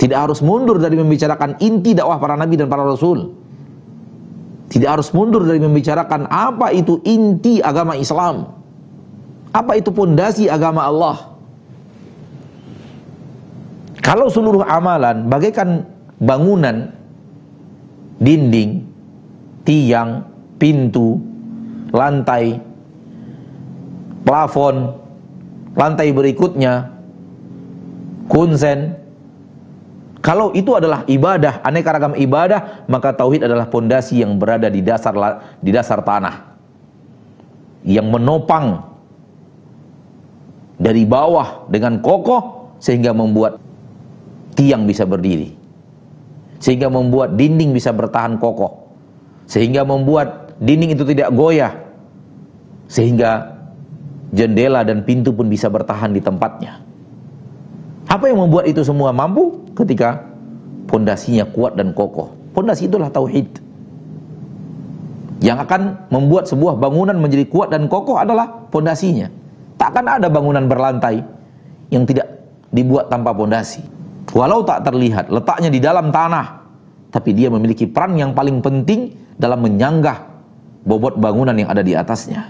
[0.00, 3.38] Tidak harus mundur dari membicarakan inti dakwah para nabi dan para rasul.
[4.72, 8.48] Tidak harus mundur dari membicarakan apa itu inti agama Islam.
[9.52, 11.16] Apa itu pondasi agama Allah.
[14.00, 15.86] Kalau seluruh amalan bagaikan
[16.18, 16.90] bangunan,
[18.22, 18.86] dinding,
[19.66, 20.22] tiang,
[20.62, 21.18] pintu,
[21.90, 22.62] lantai,
[24.22, 24.94] plafon,
[25.74, 26.94] lantai berikutnya,
[28.30, 29.02] kunsen.
[30.22, 35.42] Kalau itu adalah ibadah, aneka ragam ibadah, maka tauhid adalah pondasi yang berada di dasar
[35.58, 36.54] di dasar tanah.
[37.82, 38.86] Yang menopang
[40.78, 43.58] dari bawah dengan kokoh sehingga membuat
[44.54, 45.61] tiang bisa berdiri.
[46.62, 48.86] Sehingga membuat dinding bisa bertahan kokoh.
[49.50, 51.74] Sehingga membuat dinding itu tidak goyah.
[52.86, 53.58] Sehingga
[54.30, 56.78] jendela dan pintu pun bisa bertahan di tempatnya.
[58.06, 59.58] Apa yang membuat itu semua mampu?
[59.74, 60.22] Ketika
[60.86, 62.30] pondasinya kuat dan kokoh.
[62.52, 63.48] Pondasi itulah tauhid.
[65.42, 65.82] Yang akan
[66.14, 69.26] membuat sebuah bangunan menjadi kuat dan kokoh adalah pondasinya.
[69.80, 71.18] Takkan ada bangunan berlantai
[71.90, 72.30] yang tidak
[72.70, 73.82] dibuat tanpa pondasi.
[74.32, 76.64] Walau tak terlihat, letaknya di dalam tanah,
[77.12, 80.24] tapi dia memiliki peran yang paling penting dalam menyanggah
[80.88, 82.48] bobot bangunan yang ada di atasnya.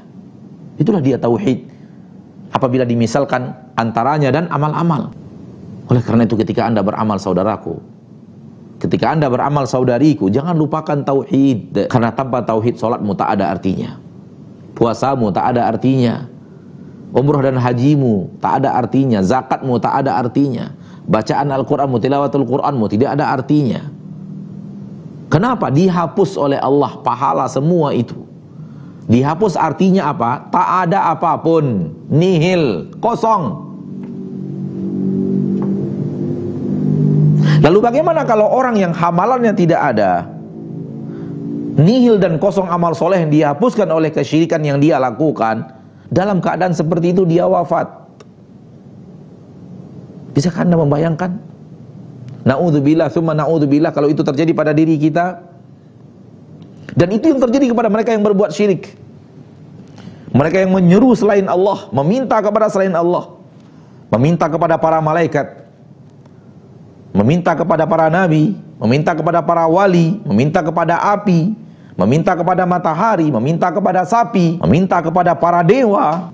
[0.79, 1.67] Itulah dia tauhid.
[2.55, 5.11] Apabila dimisalkan antaranya dan amal-amal.
[5.91, 7.83] Oleh karena itu ketika Anda beramal saudaraku,
[8.79, 13.99] ketika Anda beramal saudariku, jangan lupakan tauhid karena tanpa tauhid salatmu tak ada artinya.
[14.79, 16.31] Puasamu tak ada artinya.
[17.13, 20.73] Umroh dan hajimu tak ada artinya, zakatmu tak ada artinya
[21.07, 23.83] bacaan Al-Quranmu, tilawatul Quranmu tidak ada artinya.
[25.33, 25.73] Kenapa?
[25.73, 28.21] Dihapus oleh Allah pahala semua itu.
[29.09, 30.47] Dihapus artinya apa?
[30.53, 33.73] Tak ada apa pun, nihil, kosong.
[37.63, 40.27] Lalu bagaimana kalau orang yang hamalannya tidak ada?
[41.73, 45.73] Nihil dan kosong amal soleh yang dihapuskan oleh kesyirikan yang dia lakukan.
[46.13, 48.02] Dalam keadaan seperti itu dia wafat.
[50.33, 51.31] Bisakah Anda membayangkan?
[52.43, 55.45] Na'udzubillah, summa na'udzubillah kalau itu terjadi pada diri kita.
[56.93, 58.97] Dan itu yang terjadi kepada mereka yang berbuat syirik.
[60.33, 63.37] Mereka yang menyeru selain Allah, meminta kepada selain Allah.
[64.13, 65.65] Meminta kepada para malaikat.
[67.13, 71.53] Meminta kepada para nabi, meminta kepada para wali, meminta kepada api,
[71.97, 76.33] meminta kepada matahari, meminta kepada sapi, meminta kepada para dewa.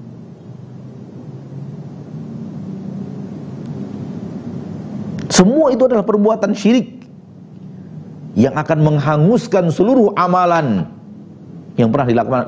[5.38, 7.06] Semua itu adalah perbuatan syirik
[8.34, 10.82] yang akan menghanguskan seluruh amalan
[11.78, 12.42] yang pernah dilakukan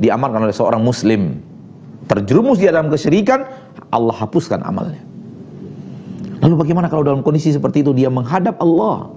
[0.00, 1.44] diamalkan oleh seorang muslim.
[2.08, 3.44] Terjerumus di dalam kesyirikan,
[3.92, 5.04] Allah hapuskan amalnya.
[6.40, 9.12] Lalu bagaimana kalau dalam kondisi seperti itu dia menghadap Allah?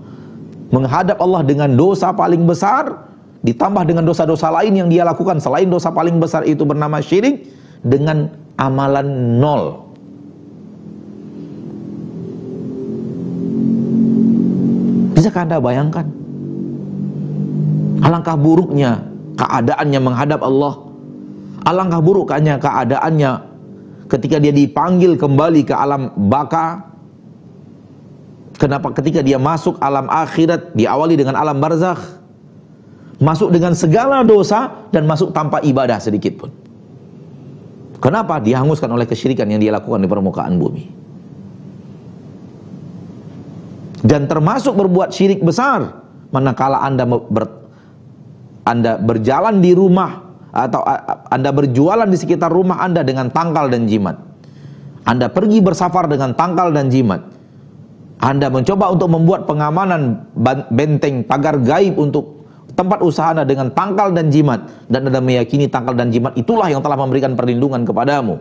[0.75, 3.07] Menghadap Allah dengan dosa paling besar
[3.47, 7.47] ditambah dengan dosa-dosa lain yang dia lakukan selain dosa paling besar itu bernama syirik
[7.79, 8.27] dengan
[8.59, 9.84] amalan nol.
[15.35, 16.07] Bisakah Anda bayangkan?
[18.07, 19.03] Alangkah buruknya
[19.35, 20.79] keadaannya menghadap Allah.
[21.67, 23.31] Alangkah buruknya keadaannya
[24.07, 26.87] ketika dia dipanggil kembali ke alam baka.
[28.55, 31.99] Kenapa ketika dia masuk alam akhirat diawali dengan alam barzakh.
[33.19, 36.51] Masuk dengan segala dosa dan masuk tanpa ibadah sedikit pun.
[37.99, 38.39] Kenapa?
[38.39, 41.04] Dihanguskan oleh kesyirikan yang dia lakukan di permukaan bumi.
[44.05, 47.49] Dan termasuk berbuat syirik besar manakala Anda ber,
[48.61, 50.21] Anda berjalan di rumah
[50.53, 50.85] atau
[51.33, 54.21] Anda berjualan di sekitar rumah Anda dengan tangkal dan jimat.
[55.09, 57.33] Anda pergi bersafar dengan tangkal dan jimat.
[58.21, 60.29] Anda mencoba untuk membuat pengamanan
[60.69, 62.45] benteng pagar gaib untuk
[62.77, 66.85] tempat usaha Anda dengan tangkal dan jimat dan Anda meyakini tangkal dan jimat itulah yang
[66.85, 68.37] telah memberikan perlindungan kepadamu.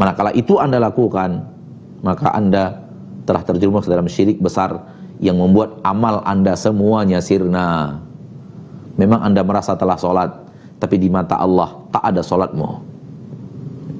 [0.00, 1.42] Manakala itu Anda lakukan,
[2.00, 2.87] maka Anda
[3.28, 4.88] telah terjerumus dalam syirik besar
[5.20, 8.00] yang membuat amal Anda semuanya sirna.
[8.96, 10.32] Memang Anda merasa telah sholat,
[10.80, 12.68] tapi di mata Allah tak ada sholatmu.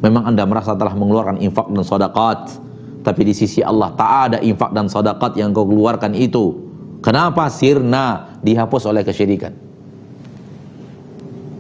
[0.00, 2.56] Memang Anda merasa telah mengeluarkan infak dan sodakat,
[3.04, 6.64] tapi di sisi Allah tak ada infak dan sodakat yang kau keluarkan itu.
[7.04, 9.54] Kenapa sirna dihapus oleh kesyirikan?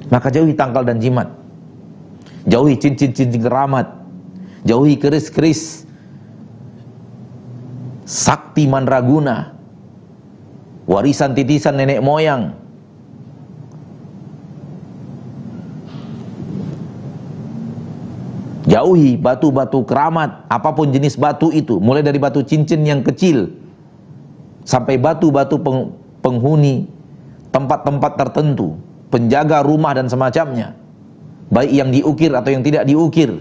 [0.08, 1.30] Maka jauhi tangkal dan jimat.
[2.48, 3.86] Jauhi cincin-cincin keramat.
[4.64, 5.87] Jauhi keris-keris.
[8.08, 9.52] Sakti mandraguna.
[10.88, 12.56] Warisan titisan nenek moyang.
[18.68, 23.48] Jauhi batu-batu keramat, apa pun jenis batu itu, mulai dari batu cincin yang kecil
[24.68, 25.56] sampai batu-batu
[26.20, 26.84] penghuni
[27.48, 28.76] tempat-tempat tertentu,
[29.08, 30.76] penjaga rumah dan semacamnya,
[31.48, 33.40] baik yang diukir atau yang tidak diukir,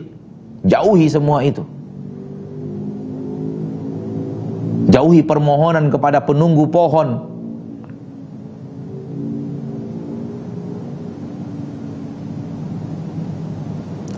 [0.63, 1.67] jauhi semua itu.
[4.97, 7.21] Jauhi permohonan kepada penunggu pohon.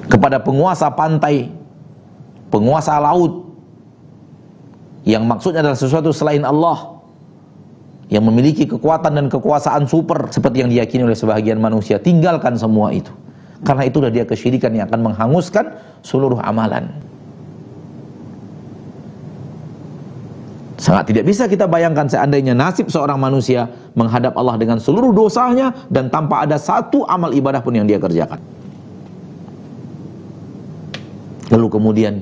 [0.07, 1.51] Kepada penguasa pantai,
[2.47, 3.51] penguasa laut,
[5.03, 6.95] yang maksudnya adalah sesuatu selain Allah.
[8.07, 11.99] Yang memiliki kekuatan dan kekuasaan super seperti yang diyakini oleh sebagian manusia.
[11.99, 13.11] Tinggalkan semua itu.
[13.67, 15.75] Karena itulah dia kesyirikan yang akan menghanguskan
[16.07, 16.89] seluruh amalan
[20.79, 23.67] sangat tidak bisa kita bayangkan seandainya nasib seorang manusia
[23.99, 28.39] menghadap Allah dengan seluruh dosanya dan tanpa ada satu amal ibadah pun yang dia kerjakan.
[31.51, 32.15] Lalu kemudian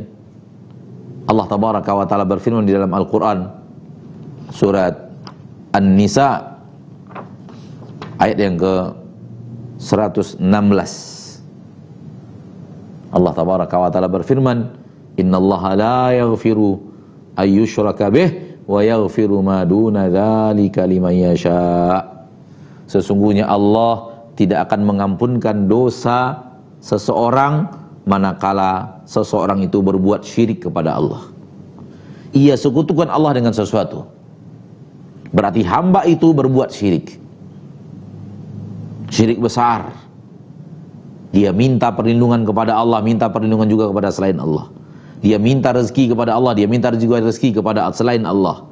[1.30, 3.46] Allah tabaraka wa taala berfirman di dalam Al-Qur'an
[4.50, 4.96] surat
[5.76, 6.58] An-Nisa
[8.18, 8.74] ayat yang ke
[9.78, 10.42] 116
[13.14, 14.72] Allah tabaraka wa taala berfirman
[15.20, 16.80] innallaha la yaghfiru
[17.36, 22.04] ayyushraka bih wa yaghfiru ma duna dzalika liman yasha
[22.86, 26.36] sesungguhnya Allah tidak akan mengampunkan dosa
[26.84, 27.72] seseorang
[28.04, 31.24] manakala seseorang itu berbuat syirik kepada Allah
[32.36, 34.18] ia sekutukan Allah dengan sesuatu
[35.32, 37.20] Berarti hamba itu berbuat syirik.
[39.12, 39.92] Syirik besar.
[41.36, 44.72] Dia minta perlindungan kepada Allah, minta perlindungan juga kepada selain Allah.
[45.22, 48.66] Dia minta rezeki kepada Allah, dia minta juga rezeki kepada selain Allah.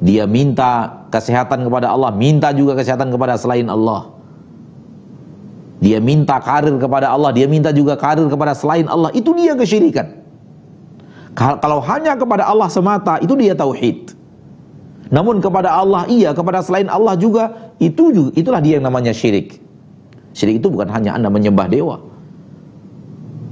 [0.00, 4.08] Dia minta kesehatan kepada Allah, minta juga kesehatan kepada selain Allah.
[5.80, 9.12] Dia minta karir kepada Allah, dia minta juga karir kepada selain Allah.
[9.12, 10.20] Itu dia kesyirikan.
[11.36, 14.12] Kalau hanya kepada Allah semata, itu dia tauhid.
[15.10, 19.58] Namun kepada Allah iya, kepada selain Allah juga itu juga itulah dia yang namanya syirik.
[20.36, 21.98] Syirik itu bukan hanya Anda menyembah dewa.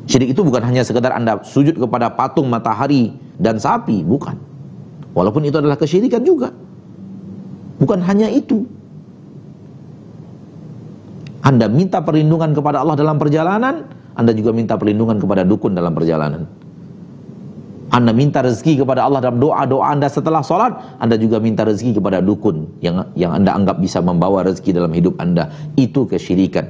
[0.09, 4.41] Syirik itu bukan hanya sekedar Anda sujud kepada patung matahari dan sapi, bukan.
[5.13, 6.49] Walaupun itu adalah kesyirikan juga.
[7.77, 8.65] Bukan hanya itu.
[11.45, 13.85] Anda minta perlindungan kepada Allah dalam perjalanan,
[14.17, 16.49] Anda juga minta perlindungan kepada dukun dalam perjalanan.
[17.89, 22.21] Anda minta rezeki kepada Allah dalam doa-doa Anda setelah sholat, Anda juga minta rezeki kepada
[22.21, 25.53] dukun yang yang Anda anggap bisa membawa rezeki dalam hidup Anda.
[25.77, 26.69] Itu kesyirikan.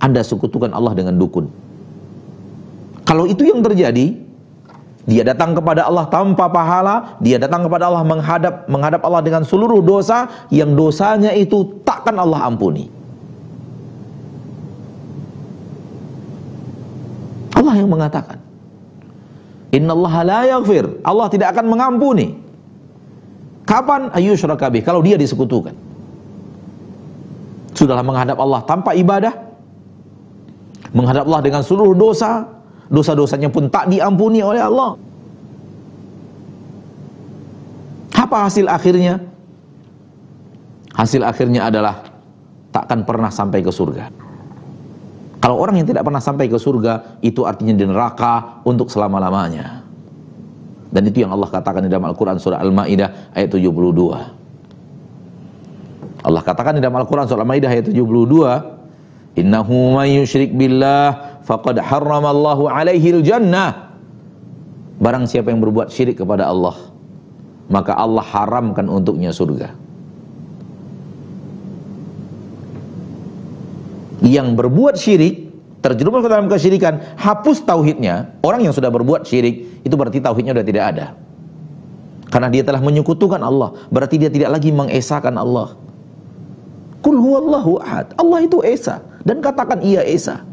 [0.00, 1.65] Anda sekutukan Allah dengan dukun.
[3.06, 4.18] Kalau itu yang terjadi,
[5.06, 9.78] dia datang kepada Allah tanpa pahala, dia datang kepada Allah menghadap menghadap Allah dengan seluruh
[9.78, 12.90] dosa yang dosanya itu takkan Allah ampuni.
[17.54, 18.46] Allah yang mengatakan
[19.76, 21.02] Innallaha la yaghfir.
[21.04, 22.38] Allah tidak akan mengampuni.
[23.68, 24.80] Kapan ayyusyraka bih?
[24.86, 25.74] Kalau dia disekutukan.
[27.76, 29.34] Sudahlah menghadap Allah tanpa ibadah.
[30.96, 32.46] Menghadap Allah dengan seluruh dosa.
[32.86, 34.94] Dosa-dosanya pun tak diampuni oleh Allah.
[38.14, 39.22] Apa hasil akhirnya?
[40.96, 42.06] Hasil akhirnya adalah
[42.72, 44.08] takkan pernah sampai ke surga.
[45.42, 49.84] Kalau orang yang tidak pernah sampai ke surga, itu artinya di neraka untuk selama-lamanya.
[50.90, 54.36] Dan itu yang Allah katakan di dalam Al-Quran surah Al-Ma'idah ayat 72.
[56.26, 58.75] Allah katakan di dalam Al-Quran surah Al-Maidah ayat 72,
[59.36, 63.92] Innahu man yushrik billah faqad harramallahu alaihi jannah.
[64.96, 66.72] Barang siapa yang berbuat syirik kepada Allah,
[67.68, 69.76] maka Allah haramkan untuknya surga.
[74.24, 75.52] Yang berbuat syirik
[75.84, 78.40] terjerumus ke dalam kesyirikan, hapus tauhidnya.
[78.40, 81.06] Orang yang sudah berbuat syirik itu berarti tauhidnya sudah tidak ada.
[82.32, 85.76] Karena dia telah menyekutukan Allah, berarti dia tidak lagi mengesahkan Allah.
[87.04, 88.16] Kul huwallahu ahad.
[88.16, 90.46] Allah itu esa dan katakan ia esa.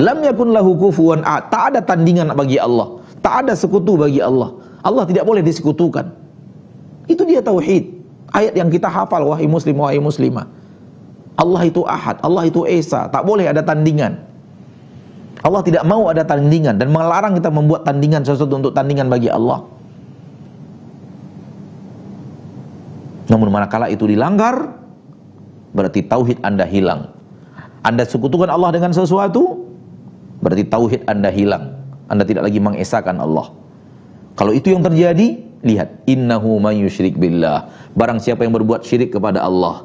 [0.00, 1.22] Lam yakun lahu kufuwan.
[1.22, 2.98] Tak ada tandingan bagi Allah.
[3.20, 4.56] Tak ada sekutu bagi Allah.
[4.80, 6.08] Allah tidak boleh disekutukan.
[7.06, 7.94] Itu dia tauhid.
[8.34, 10.50] Ayat yang kita hafal wahai muslim wahai muslimah.
[11.34, 14.22] Allah itu ahad, Allah itu esa, tak boleh ada tandingan.
[15.42, 19.66] Allah tidak mau ada tandingan dan melarang kita membuat tandingan sesuatu untuk tandingan bagi Allah.
[23.26, 24.78] Namun manakala itu dilanggar,
[25.74, 27.10] berarti tauhid Anda hilang.
[27.84, 29.68] Anda sekutukan Allah dengan sesuatu,
[30.40, 31.76] berarti tauhid Anda hilang.
[32.08, 33.52] Anda tidak lagi mengesahkan Allah.
[34.38, 37.68] Kalau itu yang terjadi, lihat innahu may yusyrik billah.
[37.92, 39.84] Barang siapa yang berbuat syirik kepada Allah,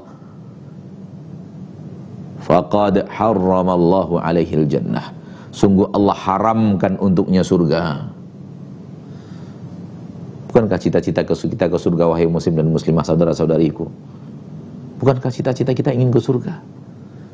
[2.46, 5.12] faqad harramallahu alaihi jannah.
[5.50, 8.06] Sungguh Allah haramkan untuknya surga.
[10.50, 13.86] Bukankah cita-cita kita ke surga wahai muslim dan muslimah saudara-saudariku?
[15.00, 16.60] Bukankah cita-cita kita ingin ke surga?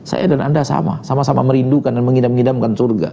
[0.06, 3.10] Saya dan Anda sama, sama-sama merindukan dan mengidam-ngidamkan surga.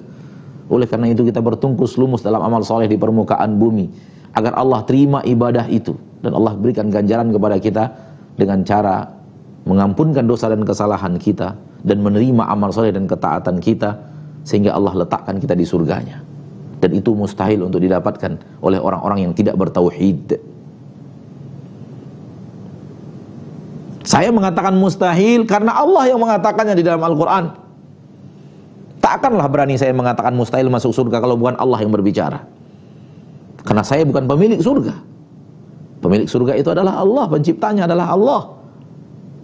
[0.68, 3.88] Oleh karena itu kita bertungkus lumus dalam amal soleh di permukaan bumi
[4.36, 7.84] agar Allah terima ibadah itu dan Allah berikan ganjaran kepada kita
[8.36, 9.08] dengan cara
[9.64, 13.96] mengampunkan dosa dan kesalahan kita dan menerima amal soleh dan ketaatan kita
[14.44, 16.24] sehingga Allah letakkan kita di surganya
[16.82, 20.40] dan itu mustahil untuk didapatkan oleh orang-orang yang tidak bertauhid
[24.02, 27.44] saya mengatakan mustahil karena Allah yang mengatakannya di dalam Al-Quran.
[29.02, 32.46] Tak akanlah berani saya mengatakan mustahil masuk surga kalau bukan Allah yang berbicara.
[33.62, 34.94] Karena saya bukan pemilik surga.
[36.02, 38.42] Pemilik surga itu adalah Allah penciptanya adalah Allah.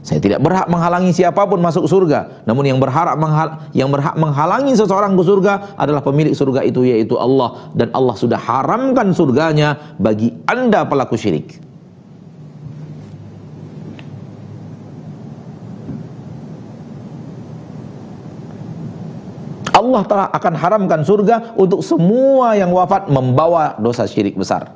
[0.02, 2.46] Saya tidak berhak menghalangi siapa pun masuk surga.
[2.46, 7.70] Namun yang menghal yang berhak menghalangi seseorang ke surga adalah pemilik surga itu yaitu Allah.
[7.74, 11.67] Dan Allah sudah haramkan surganya bagi Anda pelaku syirik.
[19.88, 24.68] Allah telah akan haramkan surga untuk semua yang wafat membawa dosa syirik besar.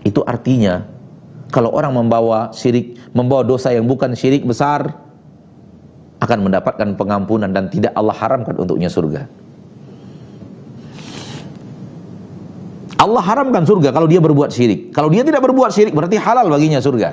[0.00, 0.88] Itu artinya
[1.52, 4.88] kalau orang membawa syirik, membawa dosa yang bukan syirik besar,
[6.16, 9.28] akan mendapatkan pengampunan dan tidak Allah haramkan untuknya surga.
[12.96, 14.96] Allah haramkan surga kalau dia berbuat syirik.
[14.96, 17.12] Kalau dia tidak berbuat syirik berarti halal baginya surga.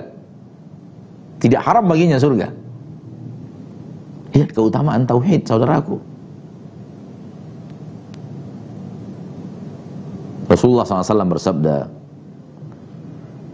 [1.43, 2.47] Tidak haram baginya surga.
[4.31, 6.12] Lihat keutamaan tauhid saudaraku.
[10.47, 11.77] Rasulullah SAW bersabda,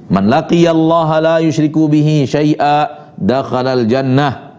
[0.09, 4.57] Man laqiyallaha la yushriku bihi syai'a dakhalal jannah.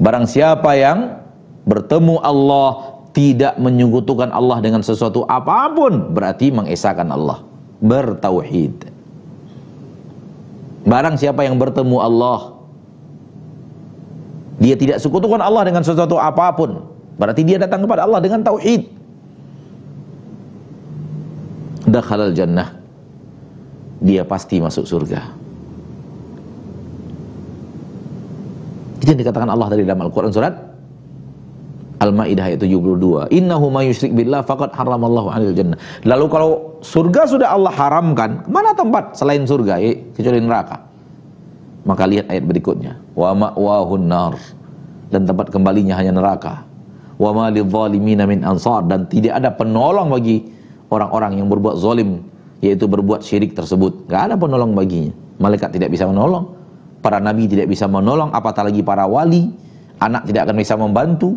[0.00, 1.20] Barang siapa yang
[1.68, 7.44] bertemu Allah tidak menyekutukan Allah dengan sesuatu apa pun berarti mengesahkan Allah,
[7.84, 8.90] bertauhid.
[10.84, 12.52] Barang siapa yang bertemu Allah
[14.60, 19.03] dia tidak sekutukan Allah dengan sesuatu apa pun berarti dia datang kepada Allah dengan tauhid.
[21.94, 22.74] Dakhalal jannah
[24.02, 25.22] dia pasti masuk surga.
[28.98, 30.54] Itu yang dikatakan Allah dari dalam Al-Quran surat
[32.02, 33.30] Al-Ma'idah ayat 72.
[33.30, 35.78] Innahu ma yusyrik billah faqad haramallahu 'alal jannah.
[36.02, 36.50] Lalu kalau
[36.82, 40.82] surga sudah Allah haramkan, mana tempat selain surga eh, kecuali neraka?
[41.86, 42.98] Maka lihat ayat berikutnya.
[43.14, 44.34] Wa ma'wahun nar.
[45.08, 46.64] Dan tempat kembalinya hanya neraka.
[47.16, 50.53] Wa ma lidzalimina min ansar dan tidak ada penolong bagi
[50.88, 52.24] orang-orang yang berbuat zalim
[52.64, 54.08] yaitu berbuat syirik tersebut.
[54.08, 55.12] Gak ada penolong baginya.
[55.36, 56.56] Malaikat tidak bisa menolong,
[57.04, 59.52] para nabi tidak bisa menolong, apatah lagi para wali,
[60.00, 61.36] anak tidak akan bisa membantu,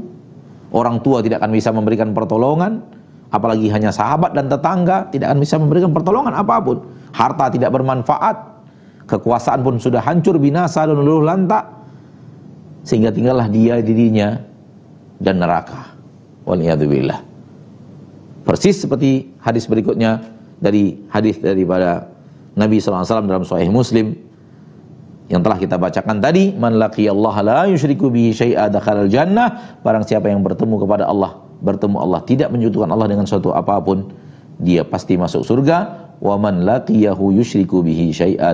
[0.71, 2.79] orang tua tidak akan bisa memberikan pertolongan,
[3.35, 6.77] apalagi hanya sahabat dan tetangga tidak akan bisa memberikan pertolongan apa pun.
[7.11, 8.35] Harta tidak bermanfaat,
[9.11, 11.67] kekuasaan pun sudah hancur binasa dan luluh lantak,
[12.87, 14.39] sehingga tinggallah dia dirinya
[15.19, 15.91] dan neraka.
[16.47, 17.26] Waliyadzubillah.
[18.47, 20.23] Persis seperti hadis berikutnya
[20.57, 22.07] dari hadis daripada
[22.55, 24.15] Nabi SAW dalam Sahih Muslim
[25.27, 28.71] yang telah kita bacakan tadi man Allah la yusyriku bihi syai'a
[29.11, 33.75] jannah barang siapa yang bertemu kepada Allah bertemu Allah tidak menyekutukan Allah dengan suatu apa
[33.83, 34.07] pun
[34.57, 38.53] dia pasti masuk surga wa man laqiyahu yusyriku bihi syai'a.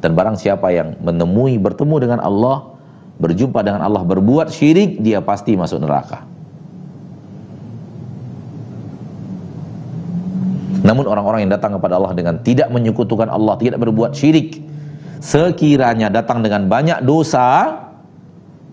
[0.00, 2.76] Dan barang siapa yang menemui bertemu dengan Allah,
[3.16, 6.28] berjumpa dengan Allah berbuat syirik, dia pasti masuk neraka.
[10.84, 14.60] Namun orang-orang yang datang kepada Allah dengan tidak menyekutukan Allah, tidak berbuat syirik,
[15.24, 17.72] sekiranya datang dengan banyak dosa,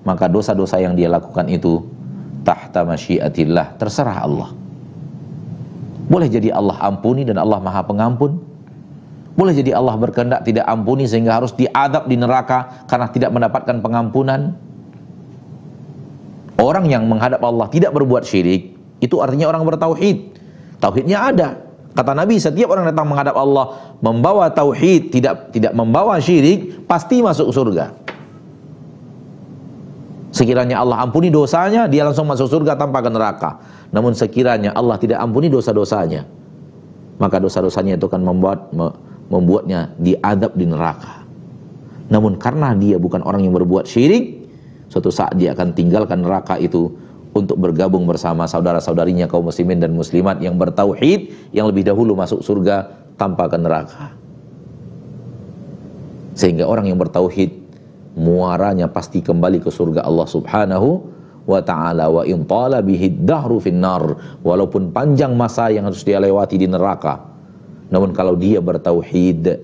[0.03, 1.79] maka dosa-dosa yang dia lakukan itu
[2.43, 4.49] tahta masyiatillah, terserah Allah.
[6.11, 8.43] Boleh jadi Allah ampuni dan Allah maha pengampun.
[9.31, 14.59] Boleh jadi Allah berkehendak tidak ampuni sehingga harus diadab di neraka karena tidak mendapatkan pengampunan.
[16.59, 20.35] Orang yang menghadap Allah tidak berbuat syirik, itu artinya orang bertauhid.
[20.83, 21.70] Tauhidnya ada.
[21.91, 27.51] Kata Nabi, setiap orang datang menghadap Allah membawa tauhid, tidak tidak membawa syirik, pasti masuk
[27.51, 27.91] surga.
[30.31, 33.59] Sekiranya Allah ampuni dosanya, dia langsung masuk surga tanpa ke neraka.
[33.91, 36.23] Namun sekiranya Allah tidak ampuni dosa-dosanya,
[37.19, 38.71] maka dosa-dosanya itu akan membuat
[39.27, 41.27] membuatnya diadab di neraka.
[42.07, 44.47] Namun karena dia bukan orang yang berbuat syirik,
[44.87, 46.87] suatu saat dia akan tinggalkan neraka itu
[47.31, 52.91] untuk bergabung bersama saudara-saudarinya kaum muslimin dan muslimat yang bertauhid yang lebih dahulu masuk surga
[53.15, 54.11] tanpa ke neraka.
[56.35, 57.55] Sehingga orang yang bertauhid
[58.19, 60.89] muaranya pasti kembali ke surga Allah Subhanahu
[61.47, 64.03] wa taala wa in tala bihi dahru finnar
[64.43, 67.23] walaupun panjang masa yang harus dia lewati di neraka.
[67.91, 69.59] Namun kalau dia bertauhid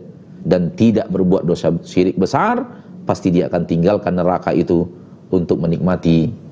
[0.47, 2.63] dan tidak berbuat dosa syirik besar,
[3.03, 4.88] pasti dia akan tinggalkan neraka itu
[5.32, 6.46] untuk menikmati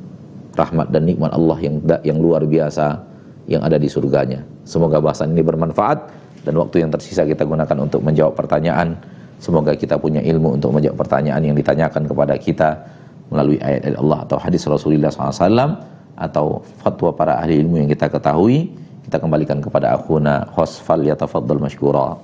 [0.56, 2.98] rahmat dan nikmat Allah yang yang luar biasa
[3.46, 4.42] yang ada di surganya.
[4.66, 5.98] Semoga bahasan ini bermanfaat
[6.48, 8.98] dan waktu yang tersisa kita gunakan untuk menjawab pertanyaan.
[9.38, 12.70] Semoga kita punya ilmu untuk menjawab pertanyaan yang ditanyakan kepada kita
[13.30, 15.76] melalui ayat ayat Allah atau hadis Rasulullah SAW
[16.16, 18.72] atau fatwa para ahli ilmu yang kita ketahui.
[19.06, 22.18] Kita kembalikan kepada akhuna Khosfal yatafaddal mashkura.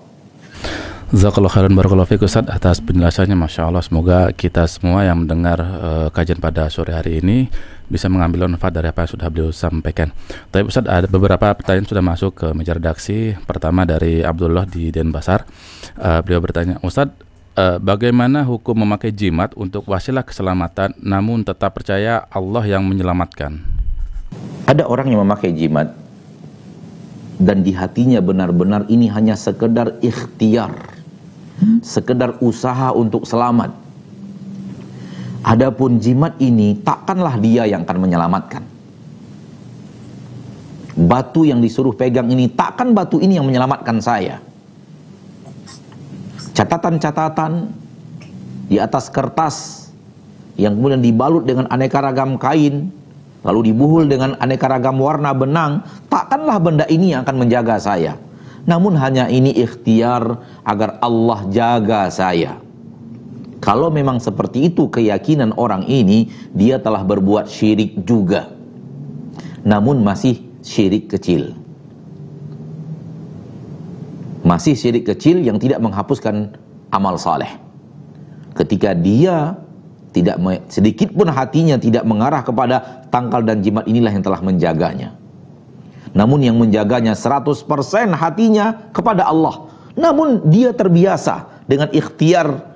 [1.12, 6.08] Zakallah khairan barakallahu fiik Ustaz atas penjelasannya Masya Allah semoga kita semua yang mendengar uh,
[6.08, 7.52] kajian pada sore hari ini
[7.92, 10.16] bisa mengambil manfaat dari apa yang sudah beliau sampaikan.
[10.56, 13.36] Tapi Ustaz ada beberapa pertanyaan sudah masuk ke meja redaksi.
[13.44, 15.44] Pertama dari Abdullah di Denpasar.
[16.00, 17.12] Uh, beliau bertanya, Ustaz
[17.60, 23.60] uh, bagaimana hukum memakai jimat untuk wasilah keselamatan namun tetap percaya Allah yang menyelamatkan?
[24.64, 25.92] Ada orang yang memakai jimat
[27.36, 31.01] dan di hatinya benar-benar ini hanya sekedar ikhtiar
[31.82, 33.74] sekedar usaha untuk selamat.
[35.42, 38.64] Adapun jimat ini takkanlah dia yang akan menyelamatkan.
[41.02, 44.38] Batu yang disuruh pegang ini takkan batu ini yang menyelamatkan saya.
[46.52, 47.74] Catatan-catatan
[48.70, 49.88] di atas kertas
[50.60, 52.94] yang kemudian dibalut dengan aneka ragam kain,
[53.42, 58.14] lalu dibuhul dengan aneka ragam warna benang, takkanlah benda ini yang akan menjaga saya.
[58.66, 62.62] Namun hanya ini ikhtiar agar Allah jaga saya.
[63.62, 68.50] Kalau memang seperti itu keyakinan orang ini, dia telah berbuat syirik juga.
[69.62, 71.54] Namun masih syirik kecil.
[74.42, 76.58] Masih syirik kecil yang tidak menghapuskan
[76.90, 77.54] amal saleh.
[78.58, 79.54] Ketika dia
[80.12, 85.21] tidak sedikit pun hatinya tidak mengarah kepada tangkal dan jimat inilah yang telah menjaganya.
[86.12, 87.64] Namun yang menjaganya 100%
[88.12, 89.72] hatinya kepada Allah.
[89.96, 92.68] Namun dia terbiasa dengan ikhtiar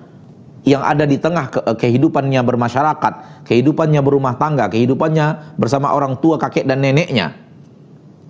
[0.65, 6.65] yang ada di tengah ke kehidupannya bermasyarakat, kehidupannya berumah tangga, kehidupannya bersama orang tua, kakek
[6.65, 7.36] dan neneknya.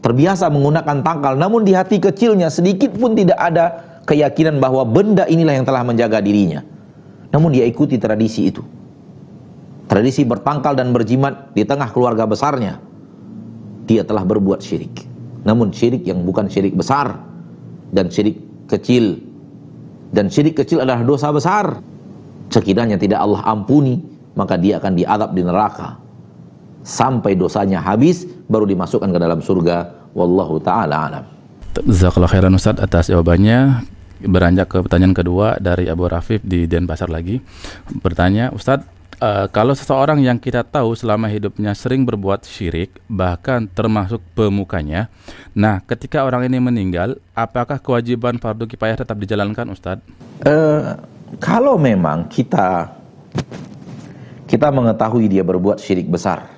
[0.04, 3.66] Terbiasa menggunakan tangkal, namun di hati kecilnya sedikit pun tidak ada
[4.06, 6.62] keyakinan bahwa benda inilah yang telah menjaga dirinya.
[7.34, 8.62] Namun dia ikuti tradisi itu.
[9.86, 12.95] Tradisi bertangkal dan berjimat di tengah keluarga besarnya
[13.86, 15.06] dia telah berbuat syirik.
[15.46, 17.22] Namun syirik yang bukan syirik besar
[17.94, 19.22] dan syirik kecil
[20.16, 21.80] dan syirik kecil adalah dosa besar.
[22.48, 24.00] Sekiranya tidak Allah ampuni,
[24.38, 25.98] maka dia akan diadab di neraka.
[26.86, 30.08] Sampai dosanya habis baru dimasukkan ke dalam surga.
[30.16, 31.26] Wallahu taala alam.
[32.32, 33.92] Khairan Ustaz atas jawabannya.
[34.16, 37.44] Beranjak ke pertanyaan kedua dari Abu Rafif di Denpasar lagi.
[38.00, 44.20] Bertanya, Ustadz, Uh, kalau seseorang yang kita tahu selama hidupnya sering berbuat syirik, bahkan termasuk
[44.36, 45.08] pemukanya,
[45.56, 50.04] nah ketika orang ini meninggal, apakah kewajiban fardu kifayah tetap dijalankan, Ustadz?
[50.44, 51.00] Uh,
[51.40, 52.92] kalau memang kita
[54.52, 56.52] kita mengetahui dia berbuat syirik besar,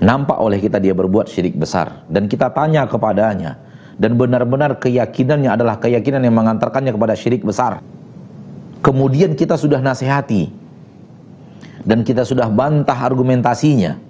[0.00, 3.60] nampak oleh kita dia berbuat syirik besar, dan kita tanya kepadanya,
[4.00, 7.84] dan benar-benar keyakinannya adalah keyakinan yang mengantarkannya kepada syirik besar
[8.80, 10.50] kemudian kita sudah nasihati
[11.86, 14.00] dan kita sudah bantah argumentasinya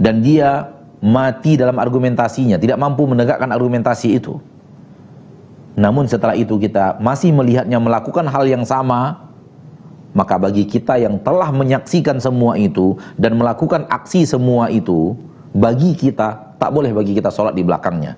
[0.00, 4.40] dan dia mati dalam argumentasinya, tidak mampu menegakkan argumentasi itu.
[5.76, 9.28] Namun setelah itu kita masih melihatnya melakukan hal yang sama,
[10.12, 15.16] maka bagi kita yang telah menyaksikan semua itu dan melakukan aksi semua itu,
[15.56, 18.16] bagi kita tak boleh bagi kita sholat di belakangnya.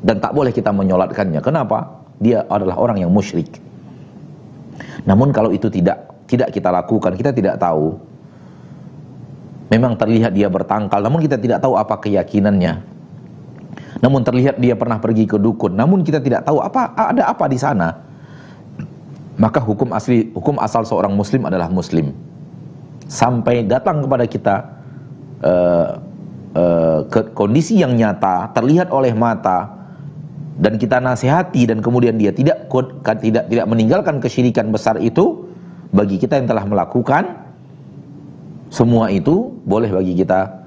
[0.00, 1.44] Dan tak boleh kita menyolatkannya.
[1.44, 2.08] Kenapa?
[2.20, 3.60] Dia adalah orang yang musyrik.
[5.04, 7.98] Namun kalau itu tidak tidak kita lakukan, kita tidak tahu.
[9.70, 12.82] Memang terlihat dia bertangkal, namun kita tidak tahu apa keyakinannya.
[14.02, 17.58] Namun terlihat dia pernah pergi ke dukun, namun kita tidak tahu apa ada apa di
[17.58, 17.94] sana.
[19.40, 22.12] Maka hukum asli, hukum asal seorang muslim adalah muslim.
[23.08, 24.56] Sampai datang kepada kita
[25.40, 25.88] uh,
[26.54, 29.79] uh, ke kondisi yang nyata, terlihat oleh mata,
[30.60, 32.68] dan kita nasihati dan kemudian dia tidak
[33.24, 35.48] tidak tidak meninggalkan kesyirikan besar itu
[35.90, 37.48] bagi kita yang telah melakukan
[38.70, 40.60] semua itu boleh bagi kita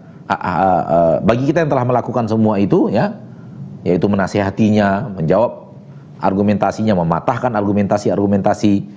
[1.23, 3.23] bagi kita yang telah melakukan semua itu ya
[3.83, 5.75] yaitu menasihatinya, menjawab
[6.23, 8.87] argumentasinya, mematahkan argumentasi-argumentasi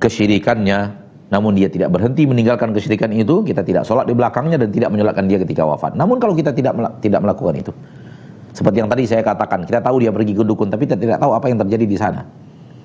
[0.00, 0.96] kesyirikannya,
[1.28, 5.28] namun dia tidak berhenti meninggalkan kesyirikan itu, kita tidak sholat di belakangnya dan tidak menyolatkan
[5.28, 5.92] dia ketika wafat.
[5.92, 6.72] Namun kalau kita tidak
[7.04, 7.72] tidak melakukan itu,
[8.52, 11.32] seperti yang tadi saya katakan, kita tahu dia pergi ke dukun, tapi kita tidak tahu
[11.32, 12.22] apa yang terjadi di sana.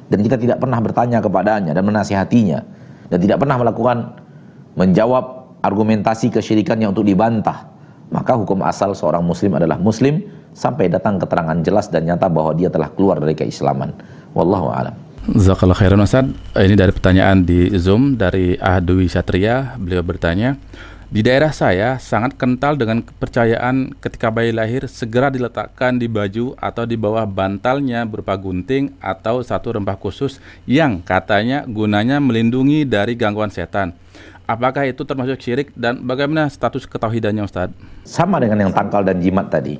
[0.07, 2.59] Dan kita tidak pernah bertanya kepadanya dan menasihatinya.
[3.11, 4.15] Dan tidak pernah melakukan
[4.79, 7.67] menjawab argumentasi kesyirikannya untuk dibantah.
[8.07, 10.23] Maka hukum asal seorang muslim adalah muslim
[10.55, 13.91] sampai datang keterangan jelas dan nyata bahwa dia telah keluar dari keislaman.
[14.31, 14.95] Wallahu a'lam.
[15.35, 16.23] Zakallah khairan Ustaz.
[16.55, 19.75] Ini dari pertanyaan di Zoom dari Ahadwi Satria.
[19.75, 20.55] Beliau bertanya,
[21.07, 26.83] di daerah saya sangat kental dengan kepercayaan ketika bayi lahir segera diletakkan di baju atau
[26.83, 33.47] di bawah bantalnya berupa gunting atau satu rempah khusus yang katanya gunanya melindungi dari gangguan
[33.47, 33.95] setan.
[34.43, 37.71] Apakah itu termasuk syirik dan bagaimana status ketauhidannya Ustaz?
[38.03, 39.79] Sama dengan yang tangkal dan jimat tadi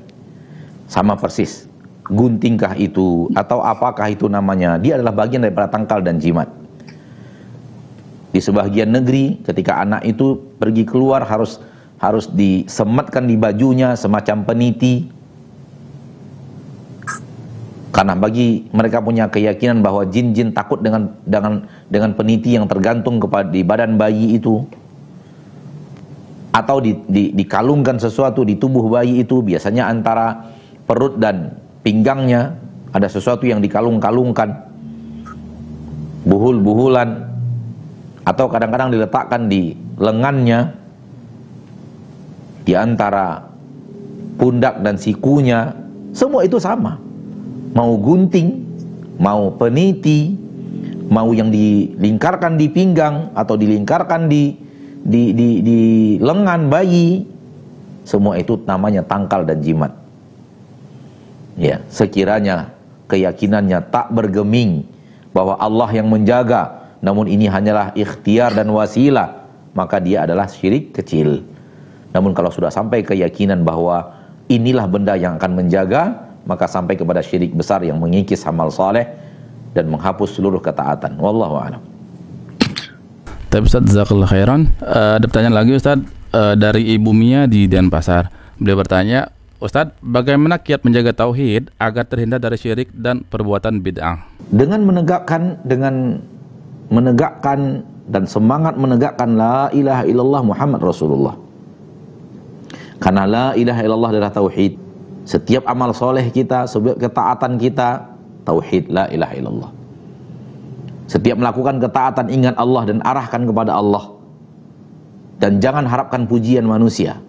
[0.88, 1.68] sama persis.
[2.08, 4.80] Guntingkah itu atau apakah itu namanya?
[4.80, 6.48] Dia adalah bagian daripada tangkal dan jimat.
[8.28, 11.60] Di sebagian negeri ketika anak itu pergi keluar harus
[11.98, 15.10] harus disematkan di bajunya semacam peniti.
[17.88, 23.50] Karena bagi mereka punya keyakinan bahwa jin-jin takut dengan dengan dengan peniti yang tergantung kepada
[23.50, 24.62] di badan bayi itu.
[26.52, 30.48] Atau di, di, dikalungkan sesuatu di tubuh bayi itu biasanya antara
[30.88, 32.56] perut dan pinggangnya
[32.92, 34.68] ada sesuatu yang dikalung-kalungkan.
[36.28, 37.27] Buhul-buhulan
[38.28, 40.76] atau kadang-kadang diletakkan di lengannya
[42.68, 43.40] di antara
[44.36, 45.72] pundak dan sikunya
[46.12, 47.00] semua itu sama.
[47.72, 48.68] Mau gunting
[49.16, 50.36] mau peniti
[51.08, 54.52] mau yang dilingkarkan di pinggang atau dilingkarkan di
[55.08, 55.80] di di, di
[56.20, 57.24] lengan bayi
[58.04, 59.92] semua itu namanya tangkal dan jimat.
[61.56, 62.76] Ya sekiranya
[63.08, 64.84] keyakinannya tak bergeming
[65.32, 69.46] bahwa Allah yang menjaga namun ini hanyalah ikhtiar dan wasilah.
[69.76, 71.44] Maka dia adalah syirik kecil.
[72.10, 74.10] Namun kalau sudah sampai keyakinan bahwa
[74.50, 79.04] inilah benda yang akan menjaga maka sampai kepada syirik besar yang mengikis amal saleh
[79.76, 81.20] dan menghapus seluruh ketaatan.
[81.20, 81.82] Wallahu a'lam.
[83.52, 84.72] Tapi Ustaz Zakallah Khairan.
[84.80, 86.00] Uh, ada pertanyaan lagi Ustaz.
[86.28, 88.28] Uh, dari Ibu Mia di Denpasar.
[88.60, 94.22] Beliau bertanya Ustadz, bagaimana kiat menjaga tauhid agar terhindar dari syirik dan perbuatan bid'ah?
[94.54, 96.22] Dengan menegakkan dengan
[96.88, 101.36] menegakkan dan semangat menegakkan la ilaha illallah Muhammad Rasulullah.
[102.98, 104.74] Karena la ilaha illallah adalah tauhid.
[105.28, 108.08] Setiap amal soleh kita, setiap ketaatan kita,
[108.48, 109.70] tauhid la ilaha illallah.
[111.08, 114.12] Setiap melakukan ketaatan ingat Allah dan arahkan kepada Allah.
[115.38, 117.20] Dan jangan harapkan pujian manusia.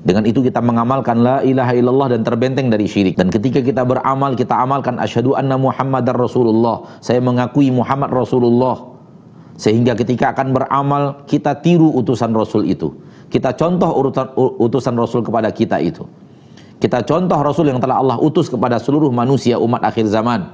[0.00, 3.20] Dengan itu kita mengamalkan la ilaha illallah dan terbenteng dari syirik.
[3.20, 6.88] Dan ketika kita beramal, kita amalkan asyhadu anna Muhammadar Rasulullah.
[7.04, 8.80] Saya mengakui Muhammad Rasulullah.
[9.60, 12.96] Sehingga ketika akan beramal, kita tiru utusan Rasul itu.
[13.28, 16.08] Kita contoh urutan, utusan Rasul kepada kita itu.
[16.80, 20.48] Kita contoh Rasul yang telah Allah utus kepada seluruh manusia umat akhir zaman.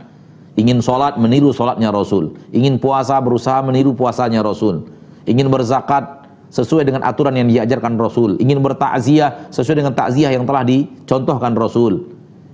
[0.59, 2.35] Ingin sholat, meniru sholatnya Rasul.
[2.51, 4.91] Ingin puasa, berusaha meniru puasanya Rasul.
[5.23, 8.39] Ingin berzakat, sesuai dengan aturan yang diajarkan Rasul.
[8.39, 12.07] Ingin bertakziah sesuai dengan takziah yang telah dicontohkan Rasul.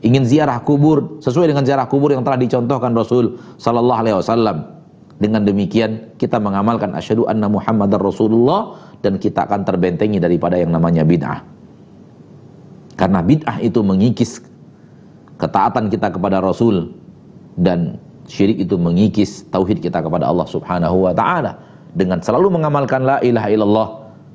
[0.03, 4.57] Ingin ziarah kubur sesuai dengan ziarah kubur yang telah dicontohkan Rasul sallallahu alaihi wasallam.
[5.23, 8.75] Dengan demikian kita mengamalkan asyhadu anna Muhammadar Rasulullah
[9.07, 11.47] dan kita akan terbentengi daripada yang namanya bid'ah.
[12.99, 14.43] Karena bid'ah itu mengikis
[15.39, 16.91] ketaatan kita kepada Rasul
[17.55, 23.21] dan syirik itu mengikis tauhid kita kepada Allah Subhanahu wa taala dengan selalu mengamalkan la
[23.21, 23.89] ilaha illallah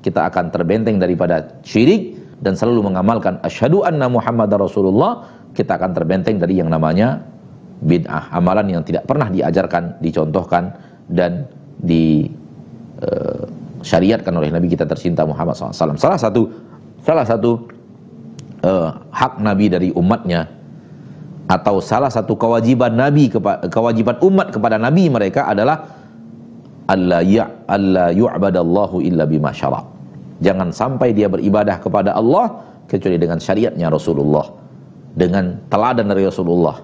[0.05, 5.25] kita akan terbenteng daripada syirik dan selalu mengamalkan asyhadu anna Muhammadar Rasulullah,
[5.57, 7.25] kita akan terbenteng dari yang namanya
[7.81, 10.69] bid'ah, amalan yang tidak pernah diajarkan, dicontohkan
[11.09, 11.49] dan
[11.81, 12.29] di
[13.01, 13.45] uh,
[13.81, 15.97] syariatkan oleh Nabi kita tercinta Muhammad SAW.
[15.97, 16.49] Salah satu
[17.01, 17.65] salah satu
[18.61, 20.45] uh, hak Nabi dari umatnya
[21.47, 23.31] atau salah satu kewajiban Nabi
[23.71, 25.96] kewajiban umat kepada Nabi mereka adalah
[26.87, 29.51] alla ya alla yu'badallahu illa bima
[30.37, 34.47] Jangan sampai dia beribadah kepada Allah kecuali dengan syariatnya Rasulullah,
[35.17, 36.77] dengan teladan dari Rasulullah,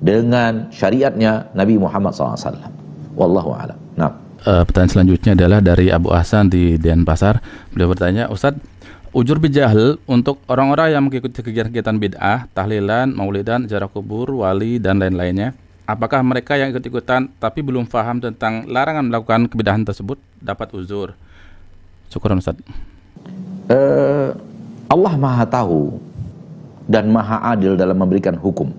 [0.00, 2.70] dengan syariatnya Nabi Muhammad SAW.
[3.18, 3.78] Wallahu a'lam.
[3.98, 4.10] Nah.
[4.40, 7.44] Uh, pertanyaan selanjutnya adalah dari Abu Hasan di Denpasar.
[7.76, 8.62] Beliau bertanya, Ustadz,
[9.12, 15.52] ujur bijahil untuk orang-orang yang mengikuti kegiatan-kegiatan bid'ah, tahlilan, maulidan, jarak kubur, wali, dan lain-lainnya,
[15.94, 21.18] apakah mereka yang ikut-ikutan tapi belum paham tentang larangan melakukan kebidahan tersebut dapat uzur?
[22.10, 22.58] Syukuran Ustaz
[23.70, 24.28] uh,
[24.90, 26.02] Allah Maha Tahu
[26.90, 28.74] dan Maha Adil dalam memberikan hukum.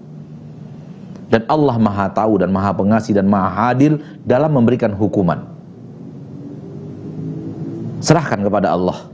[1.32, 5.48] Dan Allah Maha Tahu dan Maha Pengasih dan Maha Adil dalam memberikan hukuman.
[8.04, 9.08] Serahkan kepada Allah.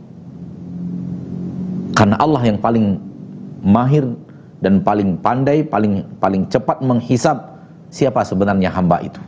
[1.93, 2.97] Karena Allah yang paling
[3.61, 4.05] mahir
[4.57, 7.37] dan paling pandai, paling paling cepat menghisap
[7.91, 9.19] siapa sebenarnya hamba itu.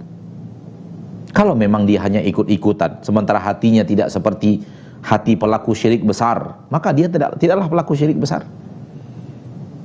[1.30, 4.66] Kalau memang dia hanya ikut-ikutan, sementara hatinya tidak seperti
[5.06, 8.44] hati pelaku syirik besar, maka dia tidak tidaklah pelaku syirik besar.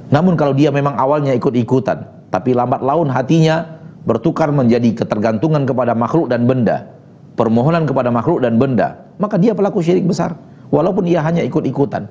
[0.08, 6.32] Namun kalau dia memang awalnya ikut-ikutan, tapi lambat laun hatinya bertukar menjadi ketergantungan kepada makhluk
[6.32, 6.88] dan benda,
[7.36, 10.34] permohonan kepada makhluk dan benda, maka dia pelaku syirik besar.
[10.72, 12.08] Walaupun ia hanya ikut-ikutan.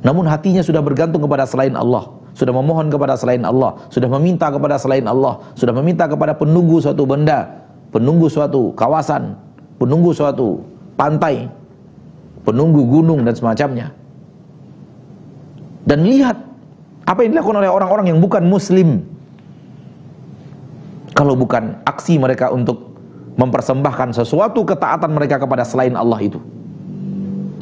[0.00, 4.76] Namun hatinya sudah bergantung kepada selain Allah, sudah memohon kepada selain Allah, sudah meminta kepada
[4.76, 7.64] selain Allah, sudah meminta kepada penunggu suatu benda,
[7.96, 9.32] penunggu suatu kawasan,
[9.80, 10.60] penunggu suatu
[11.00, 11.48] pantai,
[12.44, 13.88] penunggu gunung dan semacamnya.
[15.88, 16.36] Dan lihat
[17.08, 19.00] apa yang dilakukan oleh orang-orang yang bukan muslim.
[21.16, 22.92] Kalau bukan aksi mereka untuk
[23.40, 26.36] mempersembahkan sesuatu ketaatan mereka kepada selain Allah itu.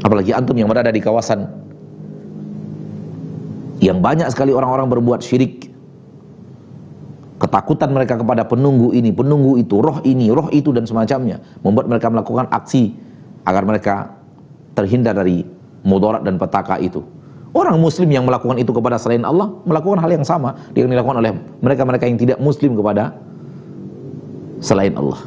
[0.02, 1.63] Apalagi antum yang berada di kawasan
[3.84, 5.68] yang banyak sekali orang-orang berbuat syirik.
[7.36, 12.08] Ketakutan mereka kepada penunggu ini, penunggu itu, roh ini, roh itu dan semacamnya membuat mereka
[12.08, 12.96] melakukan aksi
[13.44, 14.16] agar mereka
[14.72, 15.44] terhindar dari
[15.84, 17.04] mudarat dan petaka itu.
[17.52, 21.36] Orang muslim yang melakukan itu kepada selain Allah melakukan hal yang sama yang dilakukan oleh
[21.60, 23.14] mereka-mereka yang tidak muslim kepada
[24.64, 25.20] selain Allah.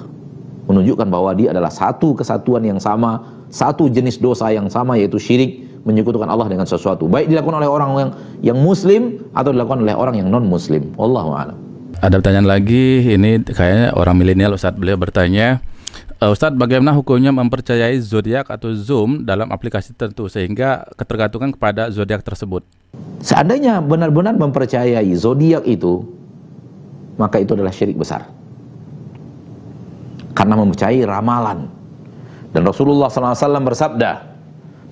[0.68, 5.64] Menunjukkan bahwa dia adalah satu kesatuan yang sama, satu jenis dosa yang sama yaitu syirik
[5.88, 7.08] menyekutukan Allah dengan sesuatu.
[7.08, 8.12] Baik dilakukan oleh orang yang
[8.54, 10.92] yang muslim atau dilakukan oleh orang yang non muslim.
[11.00, 11.58] Wallahu a'lam.
[11.98, 15.64] Ada pertanyaan lagi, ini kayaknya orang milenial Ustaz beliau bertanya,
[16.18, 22.26] Uh, Ustadz, bagaimana hukumnya mempercayai zodiak atau zoom dalam aplikasi tertentu sehingga ketergantungan kepada zodiak
[22.26, 22.66] tersebut?
[23.22, 26.10] Seandainya benar-benar mempercayai zodiak itu,
[27.22, 28.26] maka itu adalah syirik besar.
[30.34, 31.70] Karena mempercayai ramalan.
[32.50, 34.37] Dan Rasulullah SAW bersabda,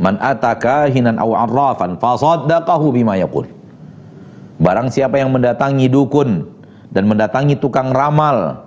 [0.02, 3.48] "Man ataka hinan aw arrafan fasaddaqahu bima yaqul."
[4.56, 6.48] Barang siapa yang mendatangi dukun
[6.96, 8.64] dan mendatangi tukang ramal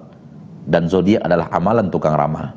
[0.68, 2.52] dan zodiak adalah amalan tukang ramal.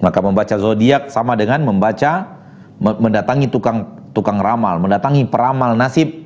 [0.00, 2.36] Maka membaca zodiak sama dengan membaca
[2.80, 3.84] mendatangi tukang
[4.16, 6.24] tukang ramal, mendatangi peramal nasib.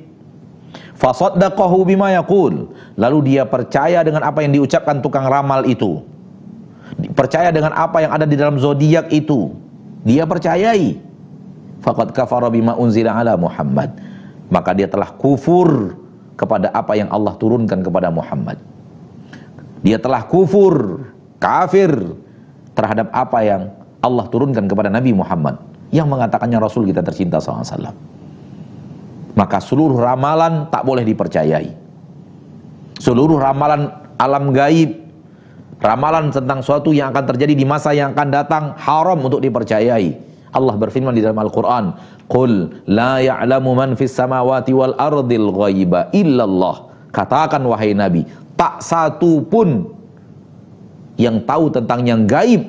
[0.95, 2.71] Fasaddaqahu bima yaqul.
[2.95, 5.99] Lalu dia percaya dengan apa yang diucapkan tukang ramal itu.
[7.11, 9.51] Percaya dengan apa yang ada di dalam zodiak itu.
[10.01, 10.97] Dia percayai.
[11.81, 13.97] Faqad kafara bima unzila ala Muhammad.
[14.51, 15.97] Maka dia telah kufur
[16.37, 18.57] kepada apa yang Allah turunkan kepada Muhammad.
[19.81, 21.05] Dia telah kufur,
[21.41, 21.89] kafir
[22.77, 23.61] terhadap apa yang
[24.01, 25.57] Allah turunkan kepada Nabi Muhammad
[25.93, 27.93] yang mengatakannya Rasul kita tercinta SAW.
[29.33, 31.71] Maka seluruh ramalan tak boleh dipercayai.
[33.01, 33.89] Seluruh ramalan
[34.21, 35.00] alam gaib,
[35.81, 40.31] ramalan tentang suatu yang akan terjadi di masa yang akan datang haram untuk dipercayai.
[40.51, 41.95] Allah berfirman di dalam Al-Quran,
[42.27, 46.91] Qul la ya'lamu man fis samawati wal ardil ghaiba illallah.
[47.11, 48.23] Katakan wahai Nabi,
[48.55, 49.89] tak satu pun
[51.19, 52.65] yang tahu tentang yang gaib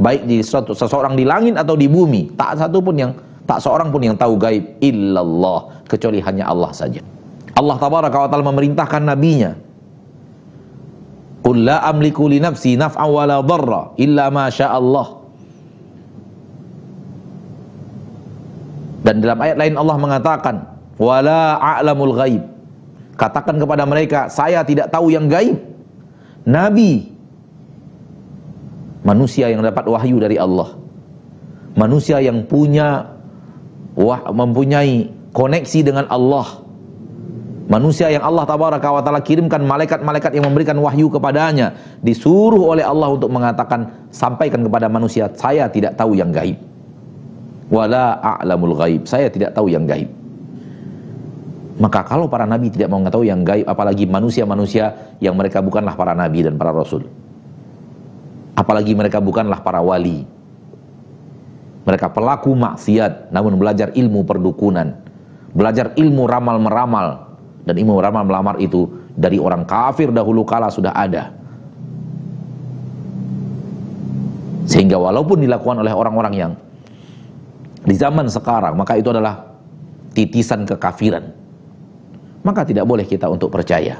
[0.00, 3.12] baik di suatu seseorang di langit atau di bumi tak satu pun yang
[3.44, 7.04] tak seorang pun yang tahu gaib illallah kecuali hanya Allah saja
[7.52, 9.52] Allah tabaraka wa taala memerintahkan nabinya
[11.40, 15.08] Qul la amliku li nafsi naf'a wa la dharra illa ma Allah
[19.00, 20.56] Dan dalam ayat lain Allah mengatakan
[21.00, 22.50] wala a'lamul ghaib
[23.20, 25.60] Katakan kepada mereka, saya tidak tahu yang gaib.
[26.48, 27.04] Nabi,
[29.04, 30.72] manusia yang dapat wahyu dari Allah.
[31.76, 33.12] Manusia yang punya
[33.92, 36.59] wah, mempunyai koneksi dengan Allah.
[37.70, 41.70] Manusia yang Allah tabaraka wa taala kirimkan malaikat-malaikat yang memberikan wahyu kepadanya
[42.02, 46.58] disuruh oleh Allah untuk mengatakan sampaikan kepada manusia saya tidak tahu yang gaib.
[47.70, 49.06] Wala a'lamul gaib.
[49.06, 50.10] Saya tidak tahu yang gaib.
[51.78, 56.10] Maka kalau para nabi tidak mau mengetahui yang gaib apalagi manusia-manusia yang mereka bukanlah para
[56.10, 57.06] nabi dan para rasul.
[58.58, 60.26] Apalagi mereka bukanlah para wali.
[61.86, 64.98] Mereka pelaku maksiat namun belajar ilmu perdukunan.
[65.54, 67.29] Belajar ilmu ramal meramal
[67.64, 71.34] dan ilmu ramal melamar itu dari orang kafir dahulu kala sudah ada.
[74.70, 76.52] Sehingga walaupun dilakukan oleh orang-orang yang
[77.82, 79.50] di zaman sekarang, maka itu adalah
[80.14, 81.26] titisan kekafiran.
[82.46, 83.98] Maka tidak boleh kita untuk percaya.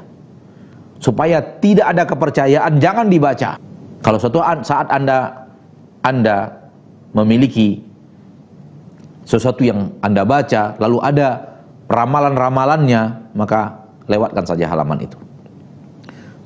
[1.03, 3.59] Supaya tidak ada kepercayaan, jangan dibaca.
[4.01, 5.49] Kalau suatu saat Anda
[6.01, 6.49] Anda
[7.13, 7.83] memiliki
[9.27, 11.50] sesuatu yang Anda baca, lalu ada
[11.91, 15.19] ramalan-ramalannya, maka lewatkan saja halaman itu.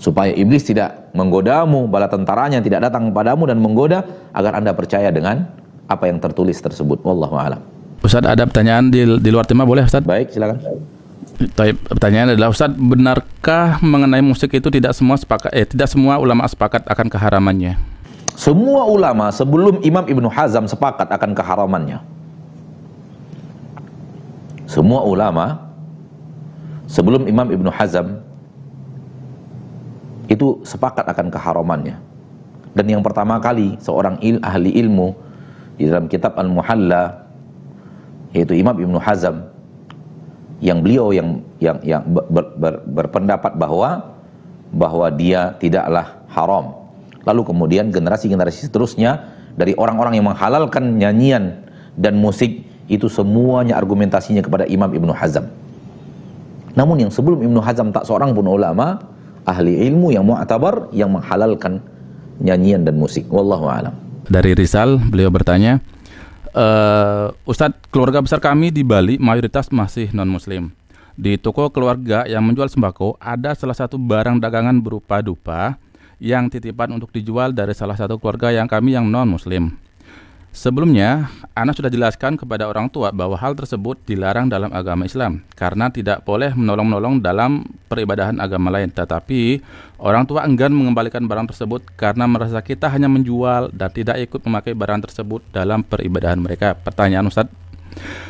[0.00, 5.48] Supaya iblis tidak menggodamu, bala tentaranya tidak datang kepadamu dan menggoda agar Anda percaya dengan
[5.86, 7.04] apa yang tertulis tersebut.
[7.04, 7.60] Wallahu a'lam.
[8.04, 10.04] Ustaz ada pertanyaan di, di luar tema boleh Ustaz?
[10.04, 10.60] Baik, silakan.
[11.56, 16.44] Tapi pertanyaan adalah Ustaz, benarkah mengenai musik itu tidak semua sepakat eh tidak semua ulama
[16.44, 17.80] sepakat akan keharamannya?
[18.34, 22.02] Semua ulama sebelum Imam Ibnu Hazm sepakat akan keharamannya.
[24.64, 25.60] Semua ulama
[26.88, 28.20] sebelum Imam Ibnu Hazm
[30.28, 31.96] itu sepakat akan keharamannya.
[32.74, 35.14] Dan yang pertama kali seorang il, ahli ilmu
[35.78, 37.28] di dalam kitab Al-Muhalla
[38.34, 39.46] yaitu Imam Ibnu Hazm
[40.58, 44.10] yang beliau yang yang yang ber, ber, berpendapat bahwa
[44.74, 46.74] bahwa dia tidaklah haram.
[47.22, 51.62] Lalu kemudian generasi-generasi seterusnya dari orang-orang yang menghalalkan nyanyian
[51.94, 55.48] dan musik itu semuanya argumentasinya kepada Imam Ibnu Hazm.
[56.74, 59.00] Namun yang sebelum Ibnu Hazm tak seorang pun ulama
[59.46, 61.78] ahli ilmu yang mu'tabar yang menghalalkan
[62.42, 63.28] nyanyian dan musik.
[63.30, 63.94] Wallahu alam.
[64.26, 65.78] Dari Rizal beliau bertanya,
[66.50, 66.66] e,
[67.44, 70.72] Ustadz keluarga besar kami di Bali mayoritas masih non Muslim.
[71.14, 75.78] Di toko keluarga yang menjual sembako ada salah satu barang dagangan berupa dupa
[76.18, 79.83] yang titipan untuk dijual dari salah satu keluarga yang kami yang non Muslim.
[80.54, 85.90] Sebelumnya, Ana sudah jelaskan kepada orang tua bahwa hal tersebut dilarang dalam agama Islam karena
[85.90, 88.86] tidak boleh menolong-menolong dalam peribadahan agama lain.
[88.86, 89.58] Tetapi,
[89.98, 94.78] orang tua enggan mengembalikan barang tersebut karena merasa kita hanya menjual dan tidak ikut memakai
[94.78, 96.78] barang tersebut dalam peribadahan mereka.
[96.78, 97.50] Pertanyaan Ustadz,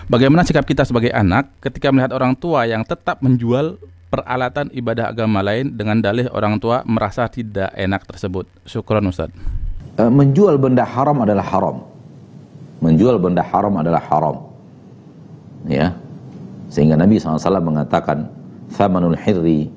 [0.08, 3.76] bagaimana sikap kita sebagai anak ketika melihat orang tua yang tetap menjual
[4.08, 8.48] peralatan ibadah agama lain dengan dalih orang tua merasa tidak enak tersebut?
[8.64, 9.36] Syukron Ustadz.
[10.00, 11.93] Eh, menjual benda haram adalah haram
[12.82, 14.36] menjual benda haram adalah haram.
[15.68, 15.96] Ya.
[16.68, 18.26] Sehingga Nabi SAW mengatakan,
[18.74, 19.70] "Thamanul hirri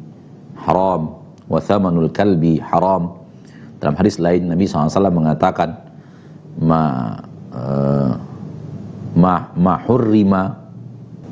[0.58, 1.14] haram
[1.46, 3.14] wa thamanul kalbi haram."
[3.78, 5.78] Dalam hadis lain Nabi SAW mengatakan,
[6.58, 7.14] "Ma
[7.54, 8.12] uh,
[9.14, 10.58] ma ma hurrima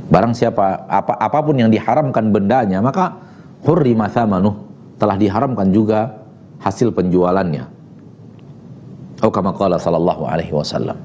[0.05, 3.17] barang siapa apa apa pun yang diharamkan bendanya, maka
[3.65, 4.53] hurrima thamanu
[5.01, 6.13] telah diharamkan juga
[6.61, 7.65] hasil penjualannya."
[9.17, 10.99] Atau kama qala sallallahu alaihi wasallam.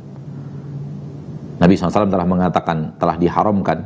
[1.60, 3.84] Nabi SAW telah mengatakan telah diharamkan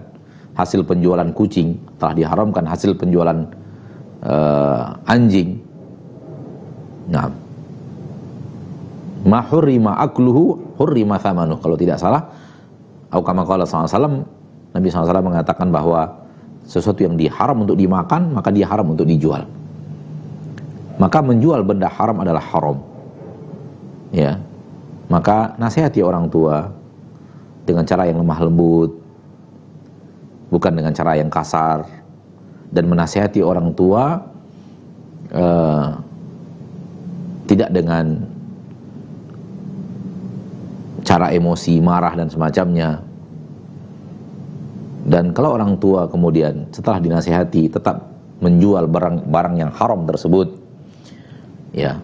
[0.55, 3.35] hasil penjualan kucing, telah diharamkan hasil penjualan
[4.23, 5.59] uh, anjing.
[7.11, 7.29] Nah,
[9.27, 11.59] ma hurrima akluhu hurrima thamanuh.
[11.59, 12.23] Kalau tidak salah,
[13.11, 14.23] atau kama qala SAW,
[14.75, 16.27] Nabi SAW mengatakan bahwa
[16.67, 19.47] sesuatu yang diharam untuk dimakan, maka dia haram untuk dijual.
[20.99, 22.79] Maka menjual benda haram adalah haram.
[24.15, 24.39] Ya.
[25.11, 26.71] Maka nasihati orang tua,
[27.65, 28.93] dengan cara yang lemah lembut,
[30.53, 31.89] bukan dengan cara yang kasar,
[32.71, 34.21] dan menasihati orang tua
[35.33, 35.87] uh,
[37.49, 38.25] tidak dengan
[41.05, 43.01] cara emosi, marah dan semacamnya.
[45.05, 48.09] Dan kalau orang tua kemudian setelah dinasihati tetap
[48.41, 50.57] menjual barang-barang yang haram tersebut,
[51.77, 52.01] ya,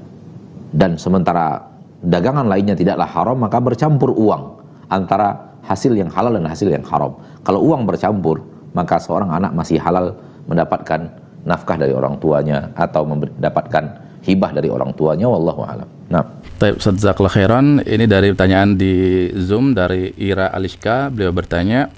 [0.71, 1.65] dan sementara
[2.05, 4.61] dagangan lainnya tidaklah haram, maka bercampur uang
[4.93, 7.17] antara hasil yang halal dan hasil yang haram.
[7.45, 8.43] Kalau uang bercampur,
[8.73, 10.15] maka seorang anak masih halal
[10.47, 11.11] mendapatkan
[11.45, 13.85] nafkah dari orang tuanya atau mendapatkan
[14.21, 15.89] hibah dari orang tuanya wallahu alam.
[16.13, 16.25] Nah.
[16.61, 17.67] Taib Jazakallah khairan.
[17.81, 21.09] Ini dari pertanyaan di Zoom dari Ira Aliska.
[21.09, 21.89] Beliau bertanya,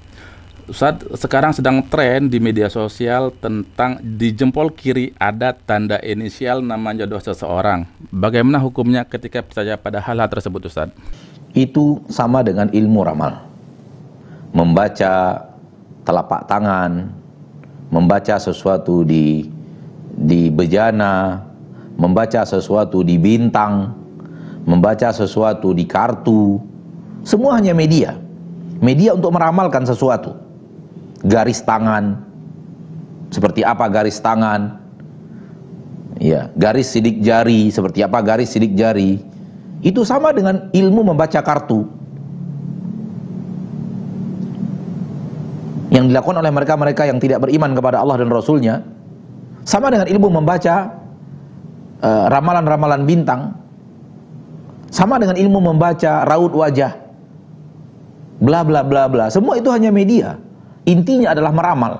[0.71, 6.95] Ustaz, sekarang sedang tren di media sosial tentang di jempol kiri ada tanda inisial nama
[6.95, 7.83] jodoh seseorang.
[8.07, 10.87] Bagaimana hukumnya ketika percaya pada hal-hal tersebut, Ustaz?
[11.51, 13.52] Itu sama dengan ilmu ramal
[14.53, 15.43] membaca
[16.05, 17.09] telapak tangan,
[17.89, 19.49] membaca sesuatu di
[20.13, 21.41] di bejana,
[21.97, 23.91] membaca sesuatu di bintang,
[24.69, 26.61] membaca sesuatu di kartu,
[27.25, 28.19] semua hanya media.
[28.83, 30.35] Media untuk meramalkan sesuatu.
[31.23, 32.19] Garis tangan,
[33.31, 34.75] seperti apa garis tangan,
[36.19, 39.23] ya garis sidik jari, seperti apa garis sidik jari,
[39.79, 41.87] itu sama dengan ilmu membaca kartu.
[45.93, 48.81] Yang dilakukan oleh mereka-mereka yang tidak beriman kepada Allah dan Rasulnya,
[49.61, 50.89] sama dengan ilmu membaca
[52.01, 53.41] eh, ramalan-ramalan uh, bintang,
[54.89, 56.97] sama dengan ilmu membaca raut wajah,
[58.41, 59.25] bla bla bla bla.
[59.29, 60.35] Semua itu hanya media.
[60.83, 61.93] Intinya adalah meramal.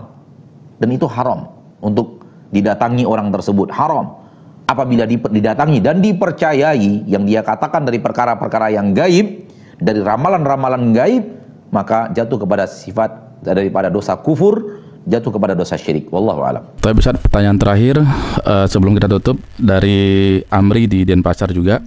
[0.81, 1.47] Dan itu haram
[1.79, 3.71] untuk didatangi orang tersebut.
[3.71, 4.19] Haram
[4.67, 9.47] apabila didatangi dan dipercayai yang dia katakan dari perkara-perkara yang gaib,
[9.79, 11.23] dari ramalan-ramalan gaib,
[11.71, 16.07] maka jatuh kepada sifat daripada dosa kufur jatuh kepada dosa syirik.
[16.09, 16.63] Wallahu alam.
[16.79, 17.99] Tapi besar pertanyaan terakhir
[18.47, 21.83] uh, sebelum kita tutup dari Amri di Denpasar juga.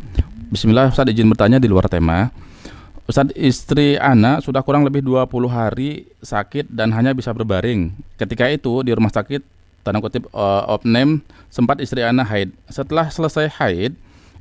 [0.52, 2.30] Bismillah Ustaz izin bertanya di luar tema.
[3.06, 7.94] Ustaz istri anak sudah kurang lebih 20 hari sakit dan hanya bisa berbaring.
[8.18, 9.42] Ketika itu di rumah sakit
[9.86, 12.50] tanda kutip uh, opname sempat istri anak haid.
[12.66, 13.94] Setelah selesai haid,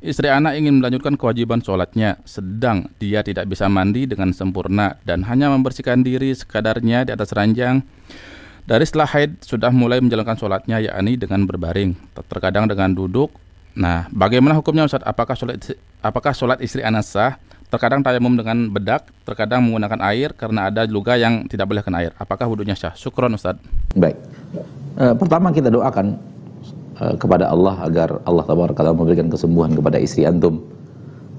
[0.06, 5.50] Istri anak ingin melanjutkan kewajiban sholatnya, sedang dia tidak bisa mandi dengan sempurna dan hanya
[5.50, 7.82] membersihkan diri sekadarnya di atas ranjang.
[8.70, 11.98] Dari setelah haid sudah mulai menjalankan sholatnya, yakni dengan berbaring,
[12.30, 13.34] terkadang dengan duduk.
[13.74, 15.02] Nah, bagaimana hukumnya Ustaz?
[15.02, 15.74] Apakah sholat,
[16.06, 17.42] apakah sholat istri anak sah?
[17.74, 22.14] Terkadang tayamum dengan bedak, terkadang menggunakan air karena ada luka yang tidak boleh kena air.
[22.22, 22.94] Apakah wudhunya sah?
[22.94, 23.58] Syukron Ustaz.
[23.98, 24.22] Baik.
[25.02, 26.35] E, pertama kita doakan
[26.96, 30.64] Eh, kepada Allah agar Allah taala memberikan kesembuhan kepada istri antum.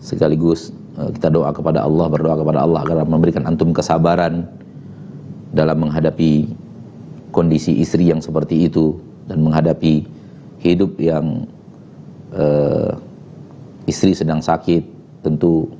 [0.04, 0.68] Sekaligus
[1.00, 4.44] uh, kita doa kepada Allah berdoa kepada Allah agar memberikan antum kesabaran
[5.56, 6.44] dalam menghadapi
[7.32, 9.00] kondisi istri yang seperti itu
[9.32, 10.04] dan menghadapi
[10.60, 11.48] hidup yang
[12.36, 12.92] uh,
[13.88, 14.84] istri sedang sakit.
[15.24, 15.72] Tentu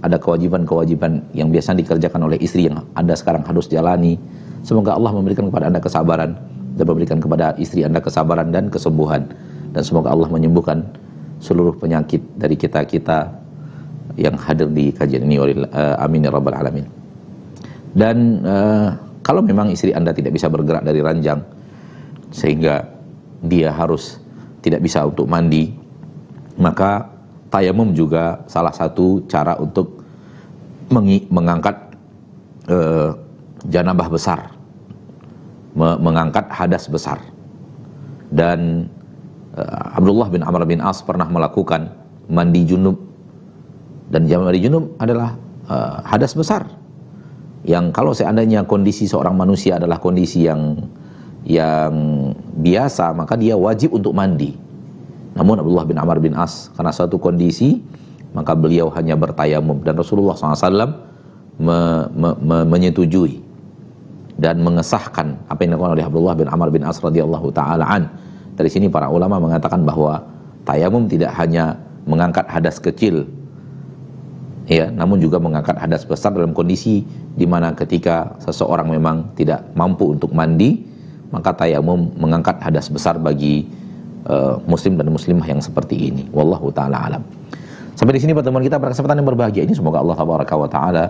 [0.00, 4.16] ada kewajiban-kewajiban yang biasa dikerjakan oleh istri yang Anda sekarang harus jalani.
[4.64, 9.26] Semoga Allah memberikan kepada Anda kesabaran dan memberikan kepada istri anda kesabaran dan kesembuhan.
[9.74, 10.86] Dan semoga Allah menyembuhkan
[11.42, 13.30] seluruh penyakit dari kita-kita
[14.14, 15.36] yang hadir di kajian ini.
[15.40, 16.86] Uh, amin ya rabbal alamin.
[17.94, 21.42] Dan uh, kalau memang istri anda tidak bisa bergerak dari ranjang
[22.34, 22.82] sehingga
[23.44, 24.18] dia harus
[24.64, 25.70] tidak bisa untuk mandi
[26.56, 27.10] maka
[27.50, 30.02] tayamum juga salah satu cara untuk
[31.30, 31.74] mengangkat
[32.70, 33.14] uh,
[33.66, 34.53] janabah besar
[35.74, 37.18] mengangkat hadas besar.
[38.30, 38.90] Dan
[39.58, 41.90] uh, Abdullah bin Amr bin As pernah melakukan
[42.30, 42.96] mandi junub
[44.08, 45.36] dan mandi junub adalah
[45.68, 46.64] uh, hadas besar
[47.64, 50.84] yang kalau seandainya kondisi seorang manusia adalah kondisi yang
[51.44, 51.92] yang
[52.60, 54.56] biasa maka dia wajib untuk mandi.
[55.34, 57.82] Namun Abdullah bin Amr bin As karena suatu kondisi
[58.34, 60.90] maka beliau hanya bertayamum dan Rasulullah SAW
[61.58, 61.78] me,
[62.10, 63.43] me, me, menyetujui
[64.34, 68.10] dan mengesahkan apa yang dilakukan oleh Abdullah bin Amr bin As radhiyallahu taala an.
[68.54, 70.22] Dari sini para ulama mengatakan bahwa
[70.66, 73.26] tayamum tidak hanya mengangkat hadas kecil
[74.66, 77.02] ya, namun juga mengangkat hadas besar dalam kondisi
[77.34, 80.82] di mana ketika seseorang memang tidak mampu untuk mandi,
[81.30, 83.66] maka tayamum mengangkat hadas besar bagi
[84.26, 86.26] uh, muslim dan muslimah yang seperti ini.
[86.30, 87.22] Wallahu taala alam.
[87.94, 90.18] Sampai di sini pertemuan kita pada kesempatan yang berbahagia ini semoga Allah
[90.66, 91.04] taala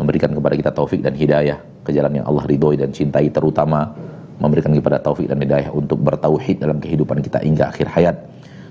[0.00, 3.92] memberikan kepada kita taufik dan hidayah ke jalan yang Allah ridhoi dan cintai terutama
[4.40, 8.16] memberikan kepada taufik dan hidayah untuk bertauhid dalam kehidupan kita hingga akhir hayat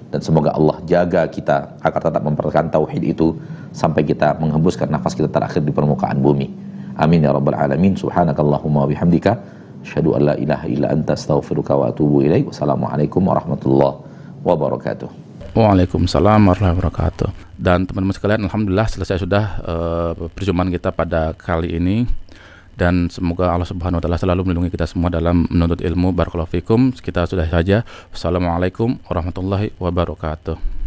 [0.10, 3.38] dan semoga Allah jaga kita agar tetap mempertahankan tauhid itu
[3.70, 6.50] sampai kita menghembuskan nafas kita terakhir di permukaan bumi.
[6.98, 7.94] Amin ya rabbal alamin.
[7.94, 9.38] Subhanakallahumma wa bihamdika
[9.86, 12.50] asyhadu an la ilaha illa anta astaghfiruka wa atubu ilaik.
[12.50, 14.02] Wassalamualaikum warahmatullahi
[14.42, 15.10] wabarakatuh.
[15.54, 17.30] Waalaikumsalam warahmatullahi wabarakatuh.
[17.60, 22.10] Dan teman-teman sekalian, alhamdulillah selesai sudah uh, perjumpaan kita pada kali ini
[22.80, 26.16] dan semoga Allah Subhanahu wa taala selalu melindungi kita semua dalam menuntut ilmu.
[26.16, 26.96] Barakallahu fikum.
[26.96, 27.84] Kita sudah saja.
[28.16, 30.79] Wassalamualaikum warahmatullahi wabarakatuh.